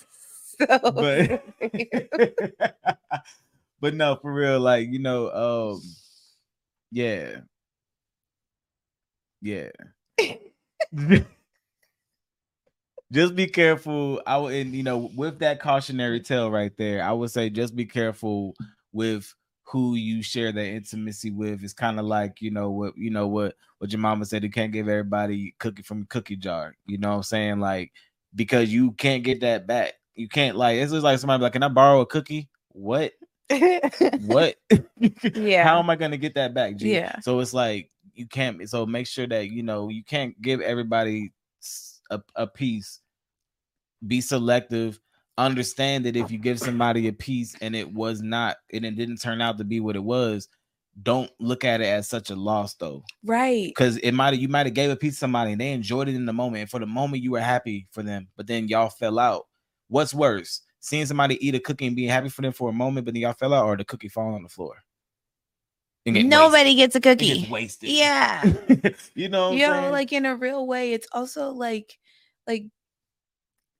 so 0.59 0.67
But 0.91 1.43
but 3.81 3.93
no, 3.93 4.15
for 4.15 4.33
real. 4.33 4.59
Like 4.59 4.89
you 4.91 4.99
know, 4.99 5.29
um, 5.31 5.81
yeah, 6.91 7.41
yeah. 9.41 9.69
just 13.11 13.35
be 13.35 13.47
careful. 13.47 14.21
I 14.25 14.37
would, 14.37 14.53
and, 14.53 14.73
you 14.75 14.83
know, 14.83 15.09
with 15.15 15.39
that 15.39 15.59
cautionary 15.59 16.21
tale 16.21 16.49
right 16.49 16.75
there, 16.77 17.03
I 17.03 17.11
would 17.11 17.31
say 17.31 17.49
just 17.49 17.75
be 17.75 17.85
careful 17.85 18.55
with 18.93 19.33
who 19.63 19.95
you 19.95 20.21
share 20.21 20.51
that 20.51 20.65
intimacy 20.65 21.31
with. 21.31 21.63
It's 21.63 21.73
kind 21.73 21.99
of 21.99 22.05
like 22.05 22.41
you 22.41 22.51
know 22.51 22.69
what 22.71 22.97
you 22.97 23.09
know 23.09 23.27
what 23.27 23.55
what 23.77 23.91
your 23.91 23.99
mama 23.99 24.25
said. 24.25 24.43
You 24.43 24.49
can't 24.49 24.71
give 24.71 24.87
everybody 24.87 25.55
cookie 25.59 25.83
from 25.83 26.05
cookie 26.05 26.35
jar. 26.35 26.75
You 26.85 26.97
know 26.97 27.09
what 27.09 27.15
I'm 27.17 27.23
saying? 27.23 27.59
Like 27.59 27.91
because 28.35 28.69
you 28.69 28.91
can't 28.93 29.23
get 29.23 29.41
that 29.41 29.67
back. 29.67 29.93
You 30.15 30.27
can't 30.27 30.57
like 30.57 30.77
it's 30.77 30.91
just 30.91 31.03
like 31.03 31.19
somebody 31.19 31.41
like, 31.43 31.53
can 31.53 31.63
I 31.63 31.69
borrow 31.69 32.01
a 32.01 32.05
cookie? 32.05 32.49
What? 32.69 33.13
What? 34.21 34.55
Yeah. 35.35 35.63
How 35.63 35.79
am 35.79 35.89
I 35.89 35.95
gonna 35.95 36.17
get 36.17 36.35
that 36.35 36.53
back? 36.53 36.77
G? 36.77 36.93
Yeah. 36.93 37.19
So 37.19 37.39
it's 37.39 37.53
like 37.53 37.91
you 38.13 38.27
can't. 38.27 38.69
So 38.69 38.85
make 38.85 39.07
sure 39.07 39.27
that 39.27 39.49
you 39.49 39.63
know 39.63 39.89
you 39.89 40.03
can't 40.03 40.39
give 40.41 40.61
everybody 40.61 41.33
a, 42.09 42.21
a 42.35 42.47
piece. 42.47 42.99
Be 44.05 44.21
selective. 44.21 44.99
Understand 45.37 46.05
that 46.05 46.15
if 46.15 46.29
you 46.29 46.37
give 46.37 46.59
somebody 46.59 47.07
a 47.07 47.13
piece 47.13 47.55
and 47.61 47.75
it 47.75 47.91
was 47.91 48.21
not 48.21 48.57
and 48.73 48.85
it 48.85 48.95
didn't 48.95 49.17
turn 49.21 49.41
out 49.41 49.57
to 49.57 49.63
be 49.63 49.79
what 49.79 49.95
it 49.95 50.03
was, 50.03 50.47
don't 51.03 51.31
look 51.39 51.63
at 51.63 51.81
it 51.81 51.85
as 51.85 52.07
such 52.07 52.29
a 52.29 52.35
loss 52.35 52.73
though 52.75 53.03
right. 53.23 53.67
because 53.69 53.97
it 53.97 54.11
might 54.11 54.33
have 54.33 54.41
you 54.41 54.49
might 54.49 54.65
have 54.65 54.75
gave 54.75 54.89
a 54.89 54.95
piece 54.95 55.13
to 55.13 55.19
somebody 55.19 55.53
and 55.53 55.61
they 55.61 55.71
enjoyed 55.71 56.09
it 56.09 56.15
in 56.15 56.25
the 56.25 56.33
moment 56.33 56.61
and 56.61 56.69
for 56.69 56.79
the 56.79 56.85
moment 56.85 57.23
you 57.23 57.31
were 57.31 57.39
happy 57.39 57.87
for 57.91 58.03
them 58.03 58.27
but 58.35 58.45
then 58.45 58.67
y'all 58.67 58.89
fell 58.89 59.17
out 59.17 59.47
what's 59.87 60.13
worse 60.13 60.61
seeing 60.79 61.05
somebody 61.05 61.45
eat 61.45 61.55
a 61.55 61.59
cookie 61.59 61.87
and 61.87 61.95
being 61.95 62.09
happy 62.09 62.27
for 62.29 62.41
them 62.41 62.51
for 62.51 62.69
a 62.69 62.73
moment 62.73 63.05
but 63.05 63.13
then 63.13 63.21
y'all 63.21 63.33
fell 63.33 63.53
out 63.53 63.65
or 63.65 63.77
the 63.77 63.85
cookie 63.85 64.09
fall 64.09 64.33
on 64.33 64.43
the 64.43 64.49
floor 64.49 64.83
and 66.05 66.15
get 66.15 66.25
Nobody 66.25 66.75
gets 66.75 66.95
a 66.95 67.01
cookie. 67.01 67.39
gets 67.41 67.49
wasted 67.51 67.89
Yeah. 67.89 68.43
you 69.15 69.29
know 69.29 69.43
what 69.49 69.53
I'm 69.53 69.57
you 69.59 69.67
know 69.67 69.73
saying? 69.73 69.91
like 69.91 70.13
in 70.13 70.25
a 70.25 70.35
real 70.35 70.67
way 70.67 70.93
it's 70.93 71.07
also 71.13 71.51
like 71.51 71.97
like 72.47 72.65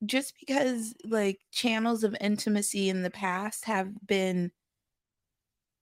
just 0.04 0.34
because 0.38 0.94
like 1.04 1.38
channels 1.52 2.04
of 2.04 2.16
intimacy 2.20 2.88
in 2.88 3.02
the 3.02 3.10
past 3.10 3.64
have 3.64 3.90
been 4.06 4.50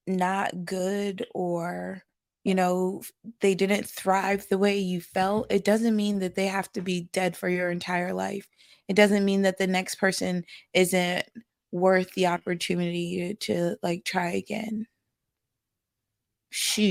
not 0.07 0.65
good 0.65 1.27
or 1.35 2.03
you 2.45 2.55
know 2.55 3.03
they 3.41 3.55
didn't 3.55 3.87
thrive 3.87 4.47
the 4.49 4.59
way 4.59 4.79
you 4.79 5.01
felt 5.01 5.51
it 5.51 5.65
doesn't 5.65 5.97
mean 5.97 6.19
that 6.19 6.35
they 6.35 6.47
have 6.47 6.71
to 6.73 6.81
be 6.81 7.09
dead 7.13 7.37
for 7.37 7.49
your 7.49 7.71
entire 7.71 8.13
life. 8.13 8.47
It 8.89 8.97
doesn't 8.97 9.25
mean 9.25 9.43
that 9.43 9.59
the 9.59 9.69
next 9.69 9.97
person 9.97 10.45
isn't 10.75 11.25
worth 11.71 12.13
the 12.15 12.27
opportunity 12.27 13.37
to, 13.39 13.53
to 13.53 13.77
like 13.83 14.05
try 14.05 14.31
again. 14.33 14.87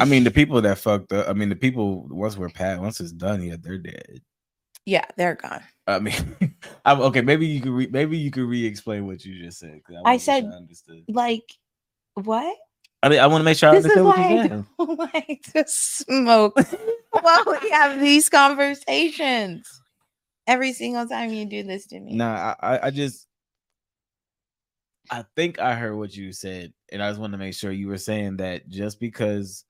I 0.02 0.06
mean 0.06 0.24
the 0.24 0.32
people 0.32 0.62
that 0.62 0.78
fucked 0.78 1.12
up 1.12 1.28
I 1.28 1.34
mean 1.34 1.50
the 1.50 1.56
people 1.56 2.08
once 2.10 2.38
we're 2.38 2.50
past 2.50 2.80
once 2.80 3.02
it's 3.02 3.12
done 3.12 3.44
yeah 3.44 3.58
they're 3.60 3.78
dead 3.78 4.22
yeah 4.86 5.06
they're 5.18 5.36
gone 5.36 5.63
I 5.88 6.00
mean 6.00 6.13
I'm 6.86 7.02
okay 7.02 7.22
maybe 7.22 7.46
you 7.48 7.62
could 7.62 7.72
re- 7.72 7.89
maybe 7.92 8.18
you 8.18 8.32
could 8.32 8.44
re-explain 8.46 9.06
what 9.08 9.24
you 9.26 9.44
just 9.44 9.60
said. 9.60 9.82
I 9.89 9.94
wanna 10.02 10.12
make 10.13 10.22
sure 10.22 10.34
said- 10.34 10.46
understood 10.46 11.04
like 11.08 11.54
what 12.15 12.56
I 13.02 13.10
mean 13.10 13.20
I 13.20 13.28
want 13.28 13.42
to 13.42 13.46
make 13.46 13.58
sure 13.58 13.70
I 13.70 13.76
this 13.76 13.86
is 13.86 13.92
understood 13.92 14.06
what 14.06 14.18
why 14.18 14.34
you 14.34 14.39
I 14.39 14.48
don't 14.86 15.00
like 15.15 15.42
to 15.54 15.63
smoke 15.68 16.58
well, 17.24 17.44
we 17.62 17.70
have 17.72 18.00
these 18.00 18.30
conversations 18.30 19.82
every 20.48 20.74
single 20.74 21.08
time 21.08 21.32
you 21.32 21.46
do 21.46 21.63
this 21.63 21.88
to 21.88 22.00
me. 22.00 22.15
Nah, 22.15 22.56
I, 22.60 22.76
I- 22.76 22.86
I 22.88 22.89
just 22.92 23.26
I 25.12 25.26
think 25.36 25.60
I 25.60 25.74
heard 25.76 25.96
what 25.96 26.15
you 26.15 26.32
said, 26.32 26.72
and 26.92 27.02
I 27.02 27.10
just 27.10 27.20
want 27.20 27.34
to 27.34 27.38
make 27.39 27.56
sure 27.56 27.72
you 27.72 27.88
were 27.88 27.98
saying 27.98 28.38
that 28.38 28.70
just 28.70 29.00
because 29.00 29.65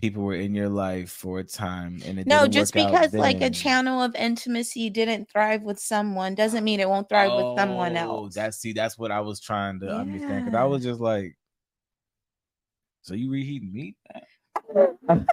people 0.00 0.22
were 0.22 0.34
in 0.34 0.54
your 0.54 0.68
life 0.68 1.10
for 1.10 1.38
a 1.38 1.44
time 1.44 2.00
and 2.04 2.18
it 2.18 2.26
no, 2.26 2.40
didn't 2.40 2.52
just 2.52 2.74
work 2.74 2.84
out 2.84 2.92
because 2.92 3.14
like 3.14 3.40
a 3.40 3.50
channel 3.50 4.02
of 4.02 4.14
intimacy 4.14 4.90
didn't 4.90 5.30
thrive 5.30 5.62
with 5.62 5.78
someone 5.78 6.34
doesn't 6.34 6.64
mean 6.64 6.80
it 6.80 6.88
won't 6.88 7.08
thrive 7.08 7.32
with 7.32 7.58
someone 7.58 7.96
Oh, 7.96 8.24
else. 8.24 8.34
That's 8.34 8.58
see, 8.58 8.72
that's 8.72 8.98
what 8.98 9.10
I 9.10 9.20
was 9.20 9.40
trying 9.40 9.80
to 9.80 9.94
understand 9.94 10.44
because 10.44 10.56
I 10.56 10.64
was 10.64 10.82
just 10.82 11.00
like, 11.00 11.36
so 13.02 13.14
you 13.14 13.30
reheating 13.30 13.72
meat? 13.72 13.96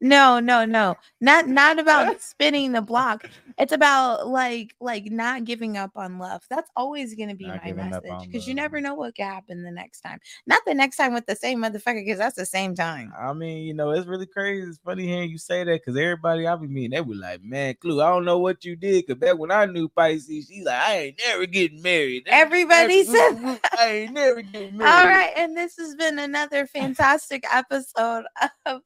No, 0.00 0.40
no, 0.40 0.64
no. 0.64 0.96
Not 1.20 1.48
not 1.48 1.78
about 1.78 2.20
spinning 2.20 2.72
the 2.72 2.82
block. 2.82 3.28
It's 3.58 3.72
about 3.72 4.28
like 4.28 4.74
like 4.80 5.06
not 5.06 5.44
giving 5.44 5.78
up 5.78 5.92
on 5.96 6.18
love. 6.18 6.42
That's 6.50 6.70
always 6.76 7.14
gonna 7.14 7.34
be 7.34 7.46
Not 7.46 7.64
my 7.64 7.72
message. 7.72 8.02
Because 8.26 8.46
you 8.46 8.54
never 8.54 8.80
know 8.80 8.94
what 8.94 9.16
could 9.16 9.24
happen 9.24 9.62
the 9.62 9.70
next 9.70 10.02
time. 10.02 10.18
Not 10.46 10.60
the 10.66 10.74
next 10.74 10.96
time 10.96 11.14
with 11.14 11.24
the 11.24 11.34
same 11.34 11.62
motherfucker, 11.62 12.04
because 12.04 12.18
that's 12.18 12.36
the 12.36 12.44
same 12.44 12.74
time. 12.74 13.12
I 13.18 13.32
mean, 13.32 13.66
you 13.66 13.72
know, 13.72 13.90
it's 13.90 14.06
really 14.06 14.26
crazy. 14.26 14.68
It's 14.68 14.78
funny 14.78 15.06
hearing 15.06 15.30
you 15.30 15.38
say 15.38 15.64
that 15.64 15.80
because 15.80 15.96
everybody 15.96 16.46
I 16.46 16.54
be 16.56 16.66
meeting, 16.66 16.90
they 16.90 17.00
were 17.00 17.14
like, 17.14 17.42
man, 17.42 17.74
Klue, 17.74 18.04
I 18.04 18.10
don't 18.10 18.26
know 18.26 18.38
what 18.38 18.64
you 18.64 18.76
did. 18.76 19.06
Cause 19.06 19.16
back 19.16 19.38
when 19.38 19.50
I 19.50 19.64
knew 19.64 19.88
Pisces, 19.88 20.46
she's 20.46 20.64
like, 20.64 20.74
I 20.74 20.96
ain't 20.96 21.20
never 21.26 21.46
getting 21.46 21.80
married. 21.80 22.24
Everybody 22.26 23.04
said 23.04 23.30
that. 23.32 23.60
I 23.78 23.88
ain't 23.88 24.12
never 24.12 24.42
getting 24.42 24.76
married. 24.76 24.90
All 24.90 25.06
right, 25.06 25.32
and 25.38 25.56
this 25.56 25.76
has 25.78 25.94
been 25.94 26.18
another 26.18 26.66
fantastic 26.66 27.44
episode 27.50 28.24
of 28.66 28.82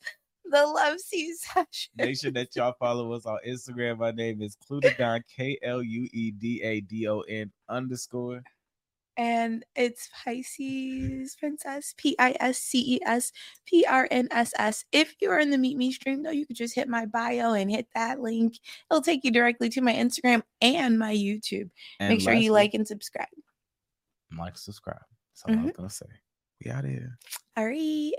the 0.51 0.67
Love 0.67 1.01
Seat 1.01 1.37
Session. 1.39 1.93
Make 1.97 2.19
sure 2.19 2.31
that 2.33 2.55
y'all 2.57 2.75
follow 2.79 3.13
us 3.13 3.27
on 3.27 3.39
Instagram. 3.47 3.99
My 3.99 4.11
name 4.11 4.43
is 4.43 4.57
Klue 4.57 4.81
Da 4.81 4.91
Don, 4.99 5.25
K 5.35 5.59
L 5.63 5.83
U 5.83 6.09
E 6.13 6.31
D 6.31 6.61
A 6.63 6.81
D 6.81 7.09
O 7.09 7.21
N 7.21 7.51
underscore. 7.69 8.43
And 9.17 9.67
it's 9.77 10.09
Pisces 10.25 11.37
Princess, 11.39 11.95
P 11.99 12.17
I 12.19 12.35
S 12.41 12.59
C 12.59 12.95
E 12.97 13.01
S 13.05 13.33
P 13.67 13.85
R 13.87 14.09
N 14.11 14.29
S 14.31 14.53
S. 14.59 14.85
If 14.93 15.15
you 15.21 15.31
are 15.31 15.39
in 15.39 15.51
the 15.51 15.59
Meet 15.59 15.77
Me 15.77 15.93
stream, 15.93 16.23
though, 16.23 16.31
you 16.31 16.47
could 16.47 16.57
just 16.57 16.75
hit 16.75 16.89
my 16.89 17.05
bio 17.05 17.53
and 17.53 17.71
hit 17.71 17.87
that 17.95 18.21
link. 18.21 18.59
It'll 18.91 19.03
take 19.03 19.23
you 19.25 19.31
directly 19.31 19.69
to 19.71 19.83
my 19.83 19.93
Instagram 19.93 20.43
and 20.63 20.99
my 20.99 21.15
YouTube. 21.15 21.69
And 21.99 22.11
Make 22.11 22.21
sure 22.23 22.33
you 22.33 22.53
like 22.53 22.73
and 22.73 22.87
subscribe. 22.87 23.27
like, 24.39 24.57
subscribe. 24.57 25.01
That's 25.35 25.45
all 25.45 25.53
I 25.53 25.57
Mm-hmm. 25.57 25.67
was 25.67 25.77
gonna 25.77 25.91
say. 25.91 26.07
We 26.65 26.71
out 26.71 26.85
here. 26.85 27.19
All 27.59 27.67
right. 27.67 28.13